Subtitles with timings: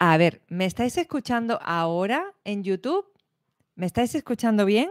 [0.00, 3.06] A ver, ¿me estáis escuchando ahora en YouTube?
[3.76, 4.88] ¿Me estáis escuchando bien?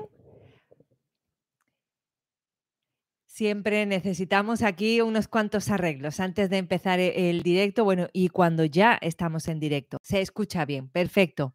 [3.26, 8.66] Siempre necesitamos aquí unos cuantos arreglos antes de empezar e- el directo, bueno, y cuando
[8.66, 9.98] ya estamos en directo.
[10.02, 11.54] Se escucha bien, perfecto.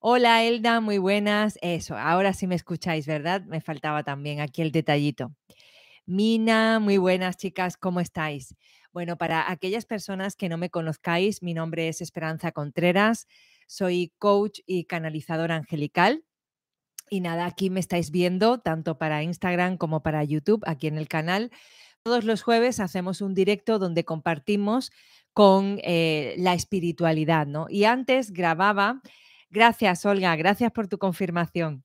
[0.00, 1.58] Hola Elda, muy buenas.
[1.62, 3.42] Eso, ahora sí me escucháis, ¿verdad?
[3.46, 5.34] Me faltaba también aquí el detallito.
[6.10, 8.56] Mina, muy buenas chicas, ¿cómo estáis?
[8.92, 13.28] Bueno, para aquellas personas que no me conozcáis, mi nombre es Esperanza Contreras,
[13.68, 16.24] soy coach y canalizadora angelical.
[17.10, 21.06] Y nada, aquí me estáis viendo tanto para Instagram como para YouTube, aquí en el
[21.06, 21.52] canal.
[22.02, 24.90] Todos los jueves hacemos un directo donde compartimos
[25.32, 27.66] con eh, la espiritualidad, ¿no?
[27.68, 29.00] Y antes grababa,
[29.48, 31.84] gracias Olga, gracias por tu confirmación.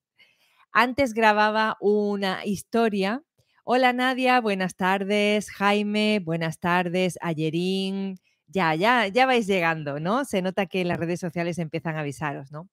[0.72, 3.22] Antes grababa una historia.
[3.68, 5.50] Hola Nadia, buenas tardes.
[5.50, 7.18] Jaime, buenas tardes.
[7.20, 10.24] Ayerín, ya, ya, ya vais llegando, ¿no?
[10.24, 12.70] Se nota que las redes sociales empiezan a avisaros, ¿no?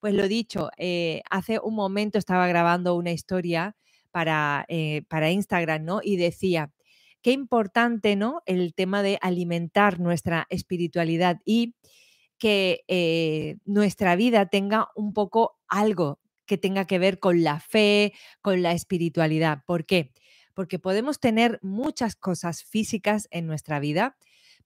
[0.00, 3.74] Pues lo dicho, eh, hace un momento estaba grabando una historia
[4.10, 6.00] para, eh, para Instagram, ¿no?
[6.02, 6.72] Y decía,
[7.22, 8.42] qué importante, ¿no?
[8.44, 11.74] El tema de alimentar nuestra espiritualidad y
[12.36, 18.12] que eh, nuestra vida tenga un poco algo que tenga que ver con la fe,
[18.42, 19.62] con la espiritualidad.
[19.66, 20.12] ¿Por qué?
[20.54, 24.16] Porque podemos tener muchas cosas físicas en nuestra vida.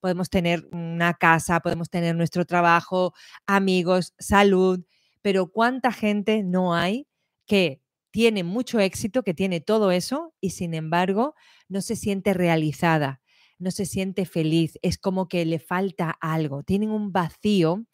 [0.01, 3.13] Podemos tener una casa, podemos tener nuestro trabajo,
[3.47, 4.81] amigos, salud,
[5.21, 7.07] pero ¿cuánta gente no hay
[7.47, 11.35] que tiene mucho éxito, que tiene todo eso y sin embargo
[11.69, 13.21] no se siente realizada,
[13.59, 14.79] no se siente feliz?
[14.83, 17.85] Es como que le falta algo, tienen un vacío.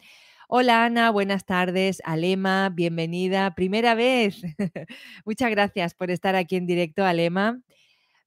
[0.51, 2.01] Hola Ana, buenas tardes.
[2.07, 3.55] Alema, bienvenida.
[3.55, 4.41] Primera vez.
[5.27, 7.61] Muchas gracias por estar aquí en directo, Alema.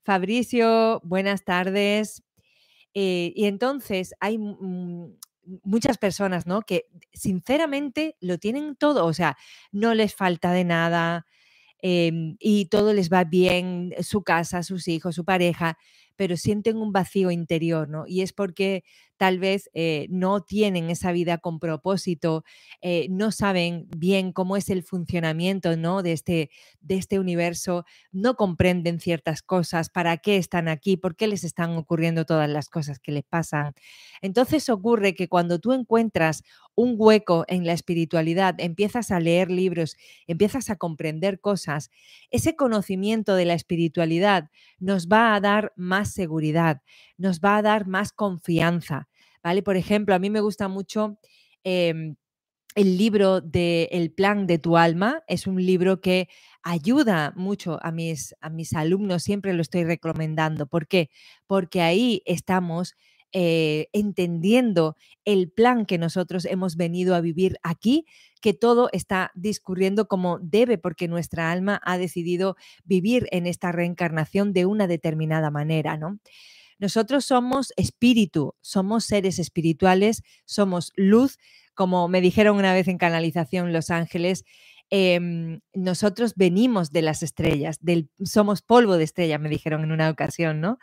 [0.03, 2.21] Fabricio, buenas tardes.
[2.93, 5.17] Eh, y entonces hay mm,
[5.63, 6.61] muchas personas, ¿no?
[6.61, 9.35] Que sinceramente lo tienen todo, o sea,
[9.71, 11.25] no les falta de nada
[11.81, 15.79] em, y todo les va bien, su casa, sus hijos, su pareja,
[16.15, 18.05] pero sienten un vacío interior, ¿no?
[18.07, 18.83] Y es porque
[19.21, 22.43] tal vez eh, no tienen esa vida con propósito,
[22.81, 26.01] eh, no saben bien cómo es el funcionamiento ¿no?
[26.01, 26.49] de, este,
[26.79, 31.77] de este universo, no comprenden ciertas cosas, para qué están aquí, por qué les están
[31.77, 33.73] ocurriendo todas las cosas que les pasan.
[34.23, 36.41] Entonces ocurre que cuando tú encuentras
[36.73, 41.91] un hueco en la espiritualidad, empiezas a leer libros, empiezas a comprender cosas,
[42.31, 44.49] ese conocimiento de la espiritualidad
[44.79, 46.81] nos va a dar más seguridad,
[47.17, 49.07] nos va a dar más confianza.
[49.43, 49.63] ¿vale?
[49.63, 51.17] Por ejemplo, a mí me gusta mucho
[51.63, 52.15] em,
[52.75, 55.23] el libro de El plan de tu alma.
[55.27, 56.29] Es un libro que
[56.63, 60.67] ayuda mucho a mis, a mis alumnos, siempre lo estoy recomendando.
[60.67, 61.09] ¿Por qué?
[61.47, 62.95] Porque ahí estamos
[63.33, 68.05] eh, entendiendo el plan que nosotros hemos venido a vivir aquí,
[68.41, 74.53] que todo está discurriendo como debe, porque nuestra alma ha decidido vivir en esta reencarnación
[74.53, 76.19] de una determinada manera, ¿no?
[76.79, 81.37] Nosotros somos espíritu, somos seres espirituales, somos luz,
[81.75, 84.45] como me dijeron una vez en canalización Los Ángeles,
[84.91, 90.09] em, nosotros venimos de las estrellas, del, somos polvo de estrella, me dijeron en una
[90.09, 90.77] ocasión, ¿no?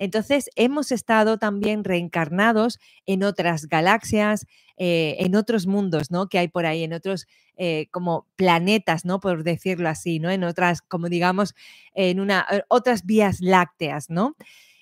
[0.00, 4.46] Entonces, hemos estado también reencarnados en otras galaxias,
[4.78, 6.28] eh, en otros mundos, ¿no?
[6.28, 7.26] Que hay por ahí, en otros
[7.58, 9.20] eh, como planetas, ¿no?
[9.20, 10.30] Por decirlo así, ¿no?
[10.30, 11.54] En otras, como digamos,
[11.94, 14.36] en una, eh, otras vías lácteas, ¿no?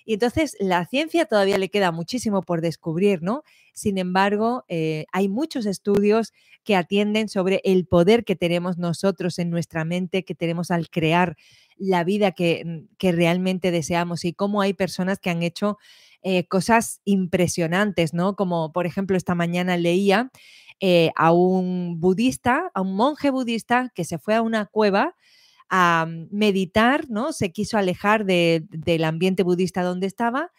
[0.09, 3.43] Y entonces la ciencia todavía le queda muchísimo por descubrir, ¿no?
[3.75, 6.33] Sin embargo, eh, hay muchos estudios
[6.63, 11.37] que atienden sobre el poder que tenemos nosotros en nuestra mente, que tenemos al crear
[11.77, 15.77] la vida que, mm, realmente deseamos y cómo hay personas que han hecho
[16.23, 18.35] eh, cosas impresionantes, ¿no?
[18.35, 20.31] Como por ejemplo esta mañana leía
[20.79, 25.15] eh, a un budista, a un monje budista que se fue a una cueva
[25.69, 27.33] a meditar, ¿no?
[27.33, 30.51] Se quiso alejar del ambiente budista donde estaba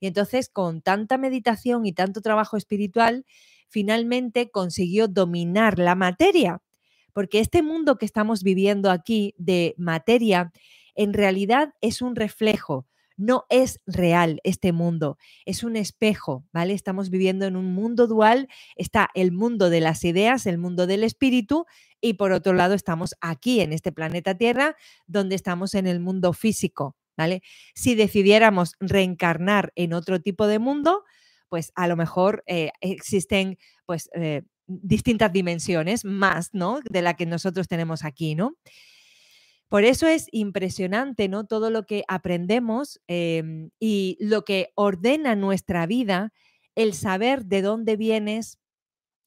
[0.00, 3.24] y entonces con tanta meditación y tanto trabajo espiritual,
[3.68, 6.62] finalmente consiguió dominar la materia,
[7.12, 10.52] porque este mundo que estamos viviendo aquí de materia,
[10.94, 12.86] en realidad es un reflejo
[13.16, 15.16] no es real este mundo,
[15.46, 16.74] es un espejo, ¿vale?
[16.74, 21.02] Estamos viviendo en un mundo dual, está el mundo de las ideas, el mundo del
[21.02, 21.64] espíritu,
[22.00, 24.76] y por otro lado estamos aquí en este planeta Tierra,
[25.06, 27.42] donde estamos en el mundo físico, ¿vale?
[27.74, 31.04] Si decidiéramos reencarnar en otro tipo de mundo,
[31.48, 36.80] pues a lo mejor eh, existen pues eh, distintas dimensiones más, ¿no?
[36.90, 38.56] De la que nosotros tenemos aquí, ¿no?
[39.68, 41.44] Por eso es impresionante, ¿no?
[41.44, 46.32] Todo lo que aprendemos em, y lo que ordena nuestra vida,
[46.76, 48.58] el saber de dónde vienes,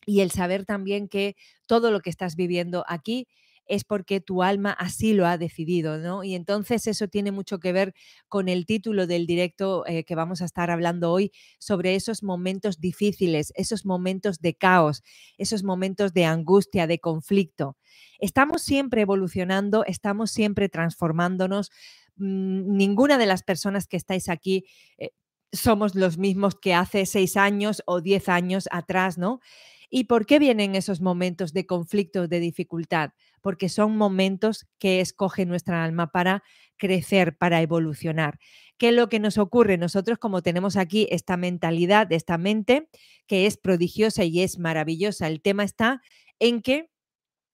[0.06, 1.36] y el saber también que
[1.66, 3.28] todo lo que estás viviendo aquí
[3.70, 6.24] es porque tu alma así lo ha decidido, ¿no?
[6.24, 7.94] Y entonces eso tiene mucho que ver
[8.28, 12.82] con el título del directo eh, que vamos a estar hablando hoy sobre esos momentos
[12.82, 15.04] difíciles, esos momentos de caos,
[15.38, 17.78] esos momentos de angustia, de conflicto.
[18.20, 21.70] Estamos siempre evolucionando, estamos siempre transformándonos.
[22.16, 24.66] Mm, ninguna de las personas que estáis aquí
[24.98, 25.12] eh,
[25.52, 29.40] somos los mismos que hace seis años o diez años atrás, ¿no?
[29.90, 33.12] ¿Y por qué vienen esos momentos de conflicto, de dificultad?
[33.42, 36.44] Porque son momentos que escoge nuestra alma para
[36.78, 38.40] crecer, para evolucionar.
[38.78, 39.78] ¿Qué es lo que nos ocurre?
[39.78, 42.88] Nosotros como tenemos aquí esta mentalidad, esta mente,
[43.28, 46.02] que es prodigiosa y es maravillosa, el tema está
[46.40, 46.90] en que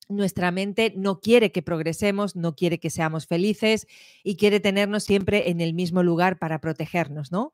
[0.07, 3.87] nuestra mente no quiere que progresemos, no quiere que seamos felices
[4.23, 7.53] y quiere tenernos siempre en el mismo lugar para protegernos, ¿no?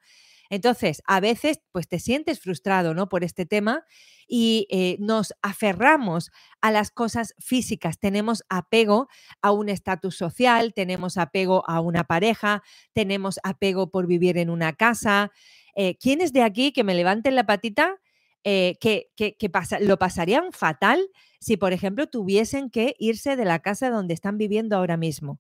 [0.52, 3.08] Entonces, a veces, pues te sientes frustrado, ¿no?
[3.08, 3.86] Por este tema
[4.28, 8.00] y eh, nos aferramos a las cosas físicas.
[8.00, 9.08] Tenemos apego
[9.42, 14.74] a un estatus social, tenemos apego a una pareja, tenemos apego por vivir en una
[14.74, 15.32] casa.
[15.74, 18.02] Eh, ¿Quiénes de aquí que me levanten la patita?
[18.44, 21.00] Eh, que, pasa, lo pasarían fatal
[21.40, 25.40] si, por ejemplo, tuviesen que irse de la casa donde están viviendo ahora mismo.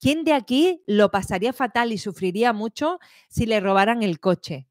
[0.00, 2.98] ¿Quién de aquí lo pasaría fatal y sufriría mucho
[3.28, 4.66] si le robaran el coche?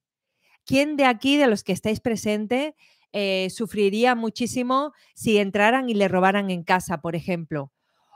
[0.66, 2.74] ¿Quién de aquí, de los que estáis presentes,
[3.14, 7.72] eh, sufriría muchísimo si entraran y le robaran en casa, por ejemplo?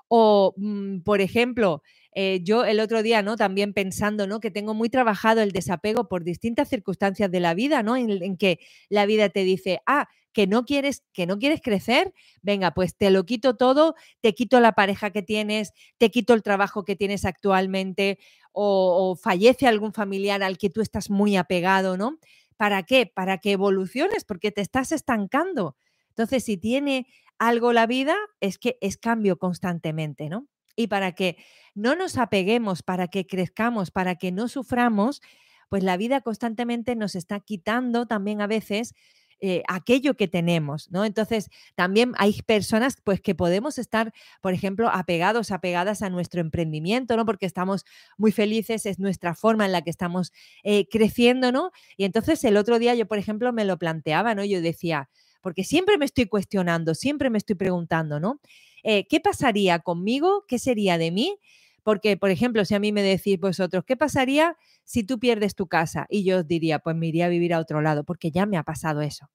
[0.09, 1.83] O, mm, por ejemplo,
[2.15, 3.37] eh, yo el otro día, ¿no?
[3.37, 4.39] También pensando, ¿no?
[4.41, 7.97] Que tengo muy trabajado el desapego por distintas circunstancias de la vida, ¿no?
[7.97, 8.59] en que
[8.89, 13.11] la vida te dice, ah, que no quieres, que no quieres crecer, venga, pues te
[13.11, 17.25] lo quito todo, te quito la pareja que tienes, te quito el trabajo que tienes
[17.25, 18.19] actualmente,
[18.53, 22.19] o, fallece algún familiar al que tú estás muy apegado, ¿no?
[22.57, 23.05] ¿Para qué?
[23.05, 25.77] Para que evoluciones, porque te estás estancando.
[26.09, 27.07] Entonces, si tiene
[27.39, 30.47] algo la vida, es que es cambio constantemente, ¿no?
[30.75, 31.37] Y para que
[31.73, 35.21] no nos apeguemos, para que crezcamos, para que no suframos,
[35.69, 38.93] pues la vida constantemente nos está quitando también a veces
[39.41, 41.03] eh, aquello que tenemos, ¿no?
[41.03, 47.17] Entonces, también hay personas pues que podemos estar, por ejemplo, apegados, apegadas a nuestro emprendimiento,
[47.17, 47.25] ¿no?
[47.25, 47.83] Porque estamos
[48.17, 50.31] muy felices, es nuestra forma en la que estamos
[50.63, 51.71] eh, creciendo, ¿no?
[51.97, 54.45] Y entonces el otro día yo, por ejemplo, me lo planteaba, ¿no?
[54.45, 55.09] Yo decía,
[55.41, 58.39] porque siempre me estoy cuestionando, siempre me estoy preguntando, ¿no?
[58.83, 60.45] Eh, ¿Qué pasaría conmigo?
[60.47, 61.37] ¿Qué sería de mí?
[61.83, 65.67] Porque, por ejemplo, si a mí me decís vosotros, ¿qué pasaría si tú pierdes tu
[65.67, 66.05] casa?
[66.09, 68.57] Y yo os diría, pues me iría a vivir a otro lado, porque ya me
[68.57, 69.29] ha pasado eso.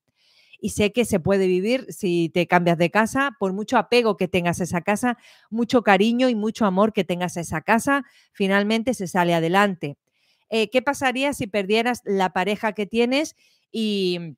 [0.61, 4.29] Y sé que se puede vivir si te cambias de casa, por mucho apego que
[4.29, 5.19] tengas a esa casa,
[5.51, 9.99] mucho cariño y mucho amor que tengas a esa casa, finalmente se sale adelante.
[10.51, 13.37] Eh, ¿Qué pasaría si perdieras la pareja que tienes
[13.73, 14.37] y,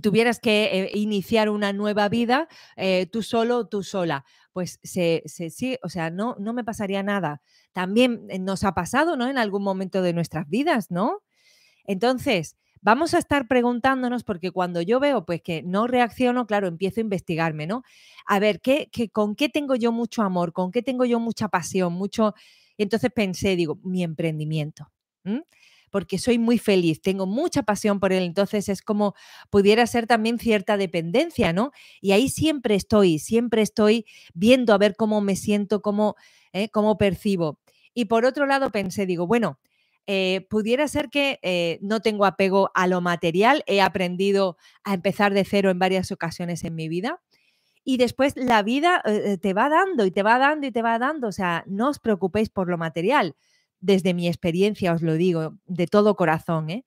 [0.00, 4.24] tuvieras que eh, iniciar una nueva vida eh, tú solo, tú sola?
[4.58, 7.42] pues sí, o sea, no, no me pasaría nada.
[7.72, 9.28] También eh, nos ha pasado, ¿no?
[9.28, 11.22] En algún momento de nuestras vidas, ¿no?
[11.84, 17.00] Entonces, vamos a estar preguntándonos, porque cuando yo veo pues que no reacciono, claro, empiezo
[17.00, 17.84] a investigarme, ¿no?
[18.26, 20.52] A ver, ¿qué, ¿con qué tengo yo mucho amor?
[20.52, 21.92] ¿Con qué tengo yo mucha pasión?
[21.92, 22.34] Mucho...
[22.78, 24.90] entonces pensé, digo, mi emprendimiento
[25.88, 29.14] porque soy muy feliz, tengo mucha pasión por él, entonces es como
[29.50, 31.72] pudiera ser también cierta dependencia, ¿no?
[32.00, 36.16] Y ahí siempre estoy, siempre estoy viendo a ver cómo me siento, cómo,
[36.52, 36.68] ¿eh?
[36.70, 37.60] cómo percibo.
[37.94, 39.58] Y por otro lado pensé, digo, bueno,
[40.06, 45.34] eh, pudiera ser que eh, no tengo apego a lo material, he aprendido a empezar
[45.34, 47.20] de cero en varias ocasiones en mi vida.
[47.84, 49.02] Y después la vida
[49.40, 51.28] te va dando y te va dando y te va dando.
[51.28, 53.34] O sea, no os preocupéis por lo material
[53.80, 56.84] desde mi experiencia os lo digo, de todo corazón, ¿eh?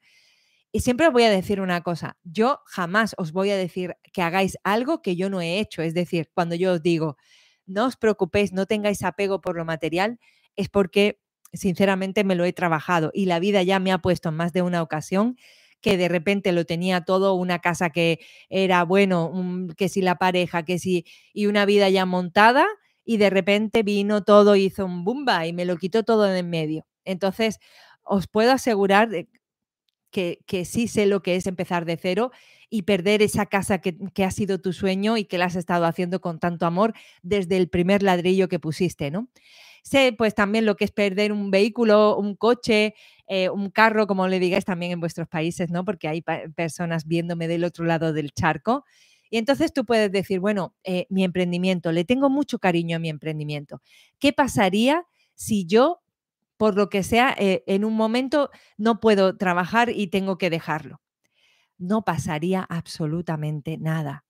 [0.71, 4.21] Y siempre os voy a decir una cosa, yo jamás os voy a decir que
[4.21, 7.17] hagáis algo que yo no he hecho, es decir, cuando yo os digo,
[7.65, 10.19] no os preocupéis, no tengáis apego por lo material,
[10.55, 11.19] es porque
[11.53, 14.61] sinceramente me lo he trabajado y la vida ya me ha puesto en más de
[14.61, 15.35] una ocasión
[15.81, 18.19] que de repente lo tenía todo, una casa que
[18.49, 19.31] era bueno,
[19.77, 22.65] que si la pareja, que si, y una vida ya montada,
[23.11, 26.49] y de repente vino todo, hizo un bumba y me lo quitó todo de en
[26.49, 26.85] medio.
[27.03, 27.59] Entonces,
[28.03, 29.09] os puedo asegurar
[30.11, 32.31] que, que, sí sé lo que es empezar de cero
[32.69, 35.83] y perder esa casa que, que, ha sido tu sueño y que la has estado
[35.83, 39.27] haciendo con tanto amor desde el primer ladrillo que pusiste, ¿no?
[39.83, 42.93] Sé pues también lo que es perder un vehículo, un coche,
[43.27, 45.83] eh, un carro, como le digáis también en vuestros países, ¿no?
[45.83, 46.23] Porque hay
[46.55, 48.85] personas viéndome del otro lado del charco
[49.31, 53.09] y entonces tú puedes decir, bueno, eh, mi emprendimiento, le tengo mucho cariño a mi
[53.09, 53.81] emprendimiento.
[54.19, 56.01] ¿Qué pasaría si yo,
[56.57, 61.01] por lo que sea, eh, en un momento no puedo trabajar y tengo que dejarlo?
[61.77, 64.25] No pasaría absolutamente nada.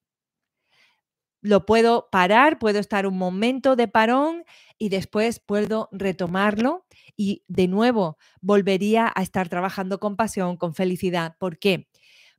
[1.42, 4.44] lo puedo parar, puedo estar un momento de parón
[4.78, 6.86] y después puedo retomarlo
[7.18, 11.36] y de nuevo volvería a estar trabajando con pasión, con felicidad.
[11.40, 11.88] ¿Por qué?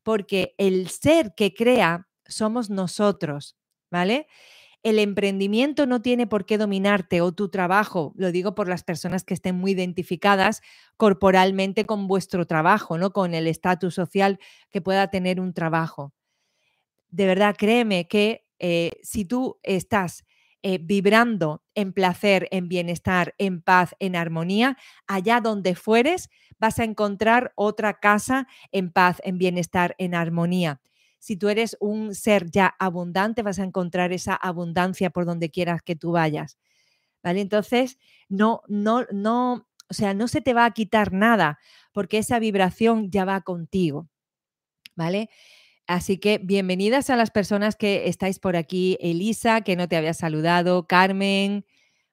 [0.04, 3.56] Porque el ser que crea somos nosotros,
[3.90, 4.26] ¿vale?
[4.82, 9.24] El emprendimiento no tiene por qué dominarte o tu trabajo, lo digo por las personas
[9.24, 10.62] que estén muy identificadas
[10.96, 13.12] corporalmente con vuestro trabajo, ¿no?
[13.12, 16.12] Con el estatus social que pueda tener un trabajo.
[17.10, 20.24] De verdad, créeme que eh, si tú estás
[20.62, 26.84] eh, vibrando en placer, en bienestar, en paz, en armonía, allá donde fueres, vas a
[26.84, 30.80] encontrar otra casa en paz, en bienestar, en armonía.
[31.22, 35.80] Si tú eres un ser ya abundante, vas a encontrar esa abundancia por donde quieras
[35.80, 36.58] que tú vayas.
[37.22, 37.40] ¿Vale?
[37.40, 37.96] Entonces,
[38.28, 41.60] no, no, no, o sea, no se te va a quitar nada
[41.92, 44.08] porque esa vibración ya va contigo.
[44.96, 45.30] ¿Vale?
[45.86, 48.98] Así que bienvenidas a las personas que estáis por aquí.
[49.00, 50.88] Elisa, que no te había saludado.
[50.88, 51.64] Carmen,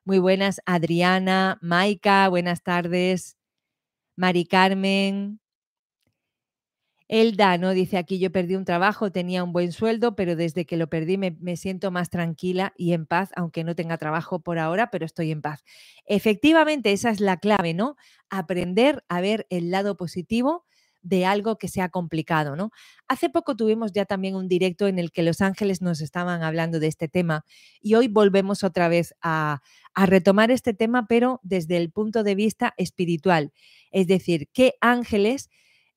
[0.06, 0.62] muy buenas.
[0.68, 3.38] Adriana, Maika, buenas tardes.
[4.16, 5.40] Mari Carmen.
[7.10, 7.72] Elda, ¿no?
[7.72, 11.18] Dice aquí, yo perdí un trabajo, tenía un buen sueldo, pero desde que lo perdí
[11.18, 15.08] me, me, siento más tranquila y en paz, aunque no tenga trabajo por ahora, pero
[15.08, 15.64] estoy en paz.
[16.06, 17.96] Efectivamente, esa es la clave, ¿no?
[18.30, 20.66] Aprender a ver el lado positivo
[21.02, 22.72] de algo que sea complicado, ¿no?
[23.08, 26.80] Hace poco tuvimos ya también un directo en el que los ángeles nos estaban hablando
[26.80, 27.44] de este tema
[27.82, 29.62] y hoy volvemos otra vez a,
[29.96, 33.52] a retomar este tema, pero desde el punto de vista espiritual.
[33.90, 35.50] Es decir, qué ángeles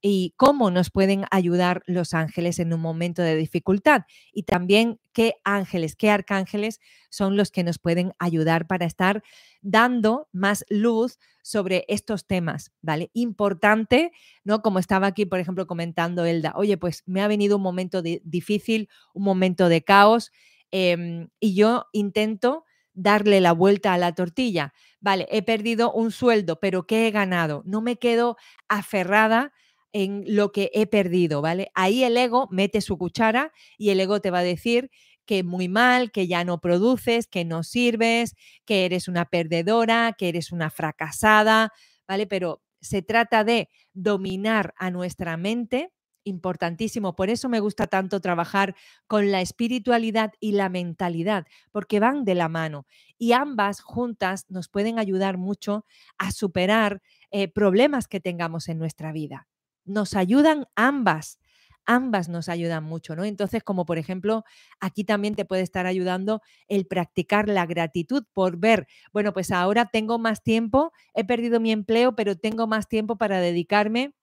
[0.02, 5.36] y cómo nos pueden ayudar los ángeles en un momento de dificultad y también qué
[5.44, 9.22] ángeles, qué arcángeles son los que nos pueden ayudar para estar
[9.60, 13.10] dando más luz sobre estos temas, ¿vale?
[13.14, 14.10] Importante,
[14.42, 14.60] ¿no?
[14.60, 18.88] Como estaba aquí, por ejemplo, comentando Elda, oye, pues me ha venido un momento difícil,
[19.14, 20.32] un momento de caos
[20.72, 24.74] eh, y yo intento darle la vuelta a la tortilla.
[25.00, 27.62] Vale, he perdido un sueldo, pero ¿qué he ganado?
[27.64, 28.36] No me quedo
[28.68, 29.52] aferrada
[29.92, 31.70] en lo que he perdido, ¿vale?
[31.74, 34.90] Ahí el ego mete su cuchara y el ego te va a decir
[35.26, 38.34] que muy mal, que ya no produces, que no sirves,
[38.64, 41.72] que eres una perdedora, que eres una fracasada,
[42.08, 42.26] ¿vale?
[42.26, 45.90] Pero se trata de dominar a nuestra mente,
[46.24, 47.16] importantísimo.
[47.16, 48.74] Por eso me gusta tanto trabajar
[49.06, 52.86] con la espiritualidad y la mentalidad, porque van de la mano
[53.18, 55.84] y ambas juntas nos pueden ayudar mucho
[56.18, 59.48] a superar eh, problemas que tengamos en nuestra vida
[59.84, 61.38] nos ayudan ambas,
[61.86, 63.24] ambas nos ayudan mucho, ¿no?
[63.24, 64.44] Entonces, como por ejemplo,
[64.80, 69.86] aquí también te puede estar ayudando el practicar la gratitud por ver, bueno, pues ahora
[69.86, 74.14] tengo más tiempo, he perdido mi empleo, pero tengo más tiempo para dedicarme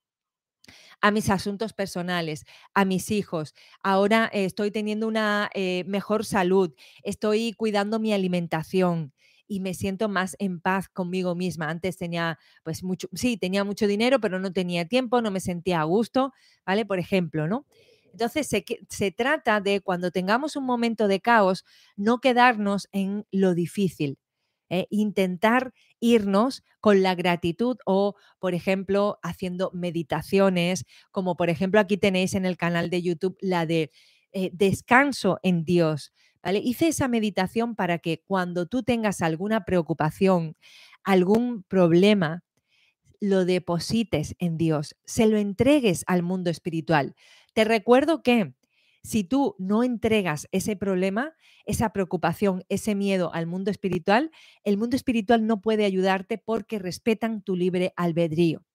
[1.02, 3.54] a mis asuntos personales, a mis hijos.
[3.84, 6.74] Ahora estoy teniendo una eh, mejor salud,
[7.04, 9.14] estoy cuidando mi alimentación,
[9.50, 11.70] y me siento más en paz conmigo misma.
[11.70, 15.82] Antes tenía, pues mucho, sí, tenía mucho dinero, pero no tenía tiempo, no me sentía
[15.82, 16.32] a gusto,
[16.66, 16.86] ¿vale?
[16.86, 17.66] Por ejemplo, ¿no?
[18.14, 21.66] Entonces se, se trata de cuando tengamos un momento de caos,
[21.98, 24.18] no quedarnos en lo difícil,
[24.70, 24.88] ¿eh?
[24.90, 32.34] intentar irnos con la gratitud o, por ejemplo, haciendo meditaciones, como por ejemplo aquí tenéis
[32.36, 33.92] en el canal de YouTube la de
[34.32, 36.14] eh, descanso en Dios.
[36.44, 40.56] Hice esa meditación para que cuando tú tengas alguna preocupación,
[41.04, 42.44] algún problema,
[43.20, 47.16] lo deposites en Dios, se lo entregues al mundo espiritual.
[47.54, 48.54] Te recuerdo que
[49.04, 51.34] si tú no entregas ese problema,
[51.66, 54.32] esa preocupación, ese miedo al mundo espiritual,
[54.64, 58.66] el mundo espiritual no puede ayudarte porque respetan tu libre albedrío.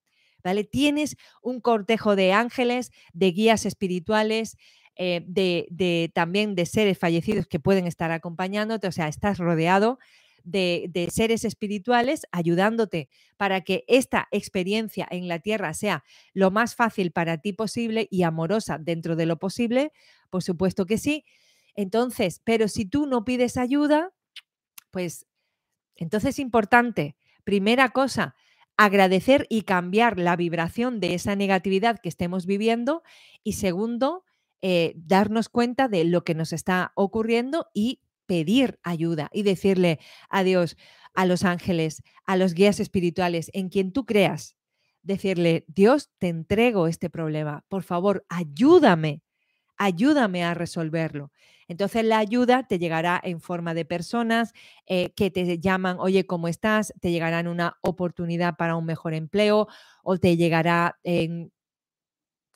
[0.42, 0.64] ¿Vale?
[0.64, 4.59] Tienes un cortejo de ángeles, de guías espirituales,
[4.96, 9.98] eh, de, también de seres fallecidos que pueden estar acompañándote, o sea, estás rodeado
[10.44, 16.74] de, de, seres espirituales ayudándote para que esta experiencia en la tierra sea lo más
[16.74, 19.92] fácil para ti posible y amorosa dentro de lo posible,
[20.30, 21.24] por supuesto que sí.
[21.74, 24.12] Entonces, pero si tú no pides ayuda,
[24.90, 25.26] pues
[25.96, 28.34] entonces es importante, primera cosa,
[28.76, 33.02] agradecer y cambiar la vibración de esa negatividad que estemos viviendo
[33.42, 34.24] y segundo,
[34.66, 39.99] eh, darnos cuenta de lo que nos está ocurriendo y pedir ayuda y decirle
[40.30, 40.78] a Dios,
[41.12, 44.56] a los ángeles, a los guías espirituales, en quien tú creas,
[45.02, 49.21] decirle, Dios, te entrego este problema, por favor, ayúdame,
[49.76, 51.30] ayúdame a resolverlo.
[51.68, 54.54] Entonces la ayuda te llegará en forma de personas
[54.87, 56.94] eh, que te llaman, oye, ¿cómo estás?
[57.02, 59.68] Te llegará en una oportunidad para un mejor empleo
[60.02, 61.52] o te llegará en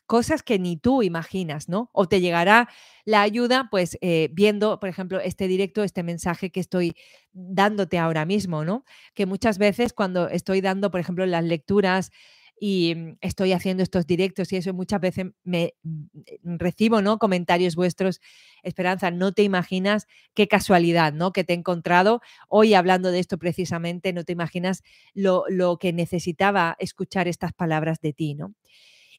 [0.09, 1.91] cosas que ni tú imaginas, ¿no?
[1.93, 2.69] O te llegará
[3.05, 6.97] la ayuda, pues eh, viendo, por ejemplo, este directo, este mensaje que estoy
[7.33, 8.85] dándote ahora mismo, ¿no?
[9.15, 12.11] Que muchas veces cuando estoy dando, por ejemplo, las lecturas
[12.59, 17.19] y mm, estoy haciendo estos directos y eso muchas veces me mm, recibo ¿no?
[17.19, 18.21] comentarios vuestros.
[18.63, 21.33] Esperanza, no te imaginas qué casualidad ¿no?
[21.33, 24.83] que te he encontrado hoy hablando de esto precisamente, no te imaginas
[25.15, 28.35] lo, lo que necesitaba escuchar estas palabras de ti.
[28.35, 28.55] ¿no?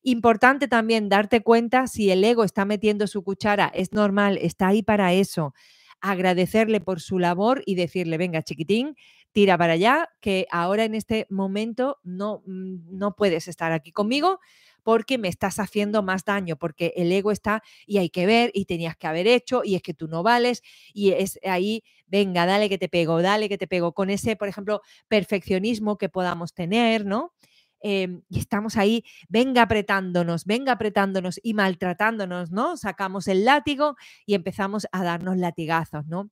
[0.04, 4.82] Importante también darte cuenta si el ego está metiendo su cuchara, es normal, está ahí
[4.82, 5.54] para eso.
[6.02, 8.96] Agradecerle por su labor y decirle, venga, chiquitín,
[9.34, 14.40] tira para allá, que ahora en este momento no, mm, no puedes estar aquí conmigo
[14.84, 18.64] porque me estás haciendo más daño, porque el ego está y hay que ver y
[18.66, 20.62] tenías que haber hecho y es que tú no vales
[20.94, 24.48] y es ahí, venga, dale que te pego, dale que te pego, con ese, por
[24.48, 27.34] ejemplo, perfeccionismo que podamos tener, ¿no?
[27.82, 32.78] Em, y estamos ahí, venga apretándonos, venga apretándonos y maltratándonos, ¿no?
[32.78, 33.96] Sacamos el látigo
[34.26, 36.30] y empezamos a darnos latigazos, ¿no?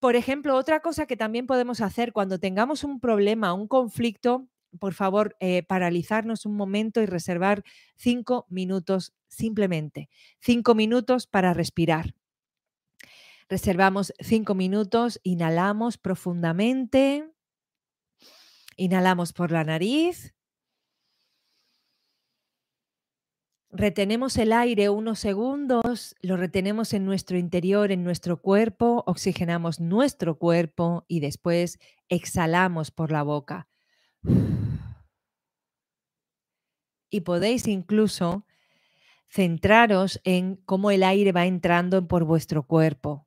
[0.00, 4.48] Por ejemplo, otra cosa que también podemos hacer cuando tengamos un problema, un conflicto,
[4.80, 7.62] por favor, eh, paralizarnos un momento y reservar
[7.94, 10.08] cinco minutos simplemente,
[10.40, 12.14] cinco minutos para respirar.
[13.48, 17.30] Reservamos cinco minutos, inhalamos profundamente,
[18.76, 20.34] inhalamos por la nariz
[23.74, 30.36] Retenemos el aire unos segundos, lo retenemos en nuestro interior, en nuestro cuerpo, oxigenamos nuestro
[30.38, 31.78] cuerpo y después
[32.10, 33.68] exhalamos por la boca.
[37.08, 38.44] Y podéis incluso
[39.30, 43.26] centraros en cómo el aire va entrando por vuestro cuerpo.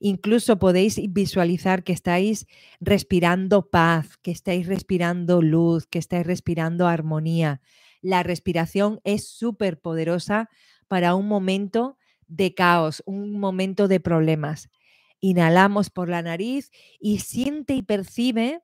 [0.00, 2.46] Incluso podéis visualizar que estáis
[2.80, 7.60] respirando paz, que estáis respirando luz, que estáis respirando armonía,
[8.06, 10.48] la respiración es súper poderosa
[10.86, 14.70] para un momento de caos, un momento de problemas.
[15.18, 18.62] Inhalamos por la nariz y siente y percibe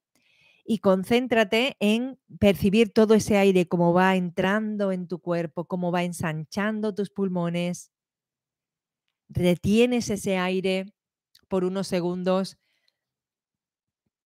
[0.65, 6.05] y concéntrate en percibir todo ese aire, como va entrando en tu cuerpo, cómo va
[6.05, 7.91] ensanchando tus pulmones.
[9.29, 10.95] Retienes ese aire
[11.49, 12.59] por unos segundos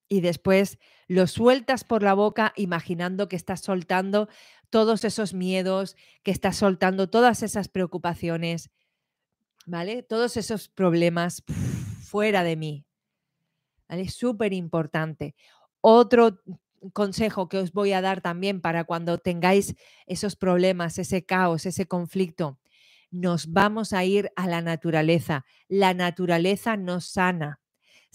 [0.08, 4.28] y después lo sueltas por la boca imaginando que estás soltando
[4.70, 8.70] todos esos miedos, que estás soltando todas esas preocupaciones,
[9.66, 10.02] ¿vale?
[10.02, 11.42] Todos esos problemas
[12.02, 12.84] fuera de mí.
[13.88, 14.08] ¿Vale?
[14.08, 15.36] Súper importante.
[15.80, 16.40] Otro
[16.92, 19.74] consejo que os voy a dar también para cuando tengáis
[20.06, 22.58] esos problemas, ese caos, ese conflicto,
[23.10, 25.44] nos vamos a ir a la naturaleza.
[25.68, 27.60] La naturaleza nos sana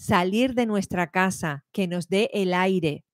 [0.02, 3.04] salir de nuestra casa, que nos dé el aire.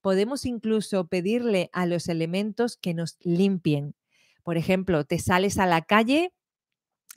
[0.00, 3.94] Podemos incluso pedirle a los elementos que nos limpien.
[4.42, 6.32] Por ejemplo, te sales a la calle,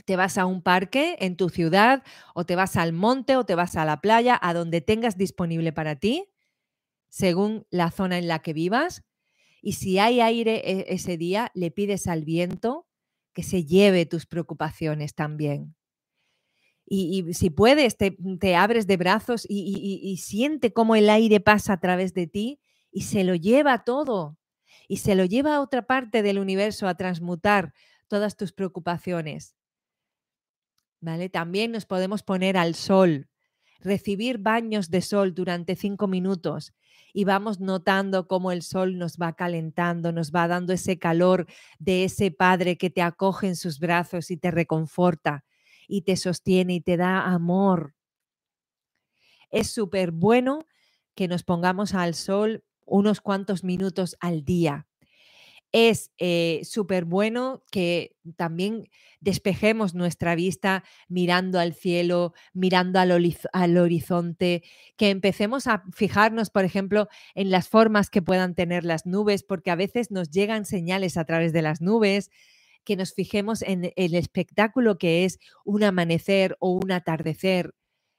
[0.04, 3.56] te vas a un parque en tu ciudad o te vas al monte o te
[3.56, 6.30] vas a la playa, a donde tengas disponible para ti,
[7.08, 9.06] según la zona en la que vivas.
[9.62, 12.86] Y si hay aire e-, ese día, le pides al viento
[13.32, 15.78] que se lleve tus preocupaciones también
[16.88, 22.14] y, si puedes, te, abres de brazos y, siente cómo el aire pasa a través
[22.14, 22.60] de ti
[22.92, 24.38] y se lo lleva todo
[24.88, 27.74] y se lo lleva a otra parte del universo a transmutar
[28.08, 29.56] todas tus preocupaciones.
[31.02, 31.30] ¿Vale?
[31.30, 33.30] También nos podemos poner al sol,
[33.80, 36.74] recibir baños de sol durante cinco minutos
[37.14, 41.48] y vamos notando cómo el sol nos va calentando, nos va dando ese calor
[41.80, 45.44] de ese padre que te acoge en sus brazos y te reconforta
[45.88, 47.96] y te sostiene y te da amor.
[49.50, 50.68] Es súper bueno
[51.16, 54.88] que nos pongamos al sol unos cuantos minutos al día.
[55.72, 58.88] Es eh, súper bueno que también
[59.20, 63.12] despejemos nuestra vista mirando al cielo, mirando al,
[63.52, 64.64] al, horizonte,
[64.96, 69.72] que empecemos a fijarnos, por ejemplo, en las formas que puedan tener las nubes, porque
[69.72, 72.32] a veces nos llegan señales a través de las nubes,
[72.86, 77.74] que nos fijemos en el espectáculo que es un amanecer o un atardecer,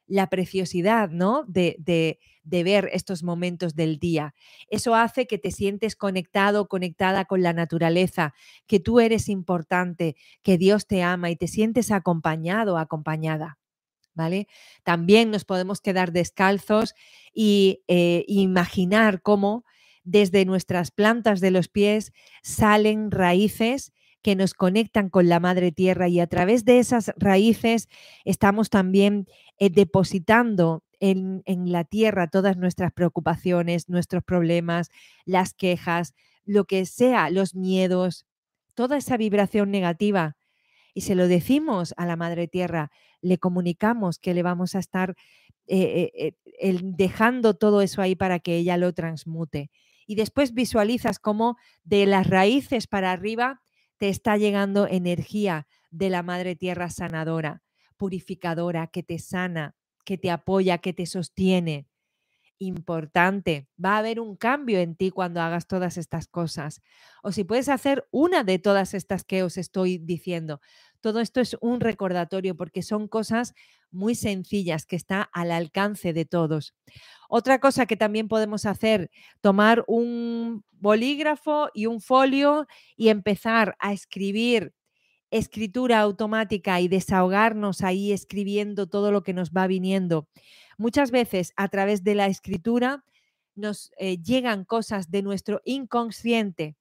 [0.07, 1.45] la preciosidad, ¿no?
[1.49, 4.35] De, de, de, ver estos momentos del día.
[4.69, 8.35] Eso hace que te sientes conectado, conectada con la naturaleza,
[8.67, 13.59] que tú eres importante, que Dios te ama y te sientes acompañado, acompañada.
[14.15, 14.47] ¿Vale?
[14.83, 16.95] También nos podemos quedar descalzos
[17.35, 19.65] y eh, imaginar cómo
[20.05, 23.93] desde nuestras plantas de los pies salen raíces
[24.27, 27.89] que nos conectan con la madre tierra y a través de esas raíces
[28.25, 29.29] estamos también
[29.61, 34.91] eh, depositando en, la tierra todas nuestras preocupaciones, nuestros problemas,
[35.27, 36.13] las quejas,
[36.45, 38.27] lo que sea, los miedos,
[38.75, 40.37] toda esa vibración negativa
[40.93, 45.15] y se lo decimos a la Madre Tierra, le comunicamos que le vamos a estar
[45.69, 49.71] eh, eh, dejando todo eso ahí para que ella lo transmute.
[50.05, 53.61] Y después visualizas cómo de las raíces para arriba
[53.99, 57.63] te está llegando energía de la Madre Tierra sanadora,
[57.97, 61.87] purificadora, que te sana, que te apoya, que te sostiene
[62.59, 63.69] importante.
[63.83, 66.81] Va a haber un cambio en ti cuando hagas todas estas cosas.
[67.23, 70.61] O si puedes hacer una de todas estas que os estoy diciendo.
[71.01, 73.55] Todo esto es un recordatorio porque son cosas
[73.91, 76.75] muy sencillas que está al alcance de todos.
[77.29, 83.93] Otra cosa que también podemos hacer, tomar un bolígrafo y un folio y empezar a
[83.93, 84.73] escribir
[85.31, 90.29] escritura automática y desahogarnos ahí escribiendo todo lo que nos va viniendo.
[90.79, 93.05] Muchas veces a través de la escritura
[93.55, 96.77] nos eh, llegan cosas de nuestro inconsciente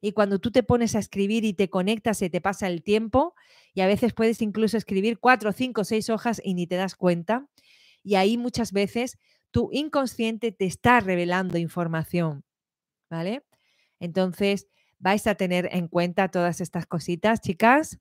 [0.00, 3.34] y cuando tú te pones a escribir y te conectas, se te pasa el tiempo
[3.74, 7.46] y a veces puedes incluso escribir cuatro, cinco, seis hojas y ni te das cuenta.
[8.02, 9.18] Y ahí muchas veces
[9.50, 12.44] tu inconsciente te está revelando información,
[13.10, 13.42] ¿vale?
[13.98, 17.98] Entonces, vais a tener en cuenta todas estas cositas, chicas.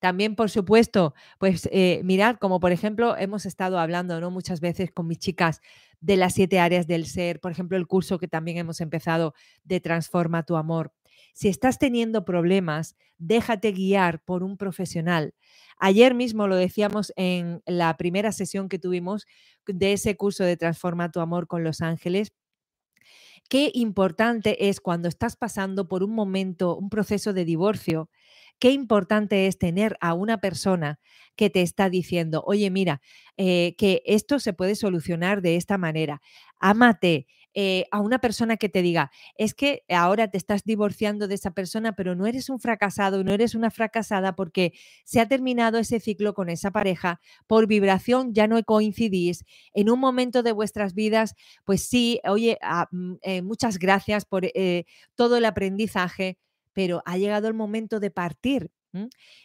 [0.00, 4.30] También, por supuesto, pues eh, mirad, como por ejemplo hemos estado hablando ¿no?
[4.30, 5.62] muchas veces con mis chicas
[6.00, 9.32] de las siete áreas del ser, por ejemplo, el curso que también hemos empezado
[9.62, 10.92] de Transforma tu Amor.
[11.34, 15.34] Si estás teniendo problemas, déjate guiar por un profesional.
[15.78, 19.26] Ayer mismo lo decíamos en la primera sesión que tuvimos
[19.66, 22.32] de ese curso de Transforma tu Amor con los ángeles
[23.48, 28.10] qué importante es cuando estás pasando por un momento, un proceso de divorcio,
[28.58, 30.98] qué importante es tener a una persona
[31.36, 33.00] que te está diciendo, oye, mira,
[33.36, 36.20] eh, que esto se puede solucionar de esta manera.
[36.60, 41.34] Ámate, eh, a una persona que te diga, es que ahora te estás divorciando de
[41.36, 44.72] esa persona, pero no eres un fracasado, no eres una fracasada porque
[45.04, 50.00] se ha terminado ese ciclo con esa pareja, por vibración ya no coincidís, en un
[50.00, 54.44] momento de vuestras vidas, pues sí, oye, ah, mm, eh, muchas gracias por
[55.14, 56.38] todo el aprendizaje,
[56.72, 58.70] pero ha llegado el momento de partir.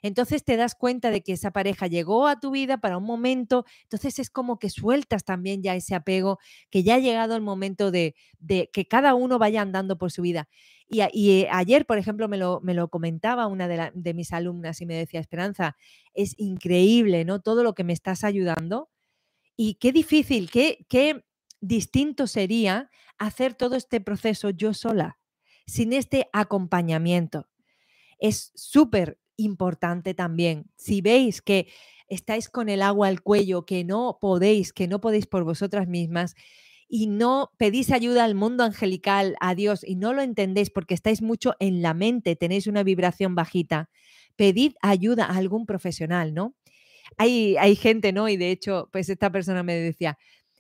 [0.01, 3.65] Entonces te das cuenta de que esa pareja llegó a tu vida para un momento,
[3.83, 7.91] entonces es como que sueltas también ya ese apego, que ya ha llegado el momento
[7.91, 8.15] de,
[8.47, 10.47] que cada uno vaya andando por su vida.
[10.87, 14.81] Y, eh, ayer, por ejemplo, me lo, me lo comentaba una de, de, mis alumnas
[14.81, 15.75] y me decía, Esperanza,
[16.13, 17.41] es increíble, ¿no?
[17.41, 18.89] Todo lo que me estás ayudando.
[19.55, 21.23] Y qué difícil, qué, qué
[21.61, 25.19] distinto sería hacer todo este proceso yo sola
[25.69, 27.47] sin este acompañamiento.
[28.17, 30.69] Es súper importante también.
[30.75, 31.67] Si veis que
[32.07, 36.35] estáis con el agua al cuello, que no podéis, que no podéis por vosotras mismas
[36.87, 41.21] y no pedís ayuda al mundo angelical, a Dios, y no lo entendéis porque estáis
[41.21, 43.89] mucho en la mente, tenéis una vibración bajita,
[44.35, 46.55] pedid ayuda a algún profesional, ¿no?
[47.17, 48.27] Hay, hay gente, ¿no?
[48.29, 50.17] Y de hecho, pues esta persona me decía,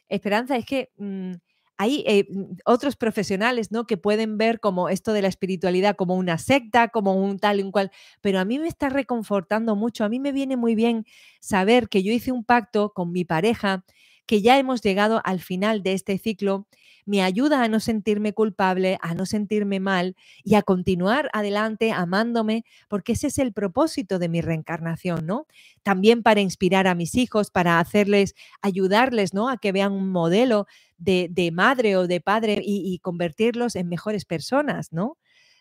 [0.07, 0.89] Esperanza, es que...
[0.97, 1.33] Mm,
[1.79, 3.87] hay eh, mm, otros profesionales, ¿no?
[3.87, 7.63] Que pueden ver como esto de la espiritualidad como una secta, como un tal y
[7.63, 11.05] un cual, pero a mí me está reconfortando mucho, a mí me viene muy bien
[11.39, 13.85] saber que yo hice un pacto con mi pareja,
[14.29, 16.67] que ya hemos llegado al final de este ciclo
[17.03, 22.63] me ayuda a no sentirme culpable, a no sentirme mal y a continuar adelante amándome,
[22.89, 25.47] porque ese es el propósito de mi reencarnación, ¿no?
[25.81, 29.49] También para inspirar a mis hijos, para hacerles, ayudarles, ¿no?
[29.49, 30.67] A que vean un modelo
[30.99, 35.17] de, madre o de padre y, convertirlos en mejores personas, ¿no?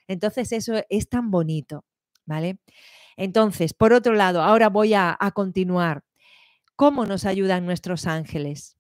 [0.09, 1.87] Entonces eso es tan bonito,
[2.26, 2.59] ¿vale?
[3.16, 6.02] Entonces, por otro lado, ahora voy a continuar.
[6.78, 8.78] ¿Cómo nos ayudan nuestros ángeles?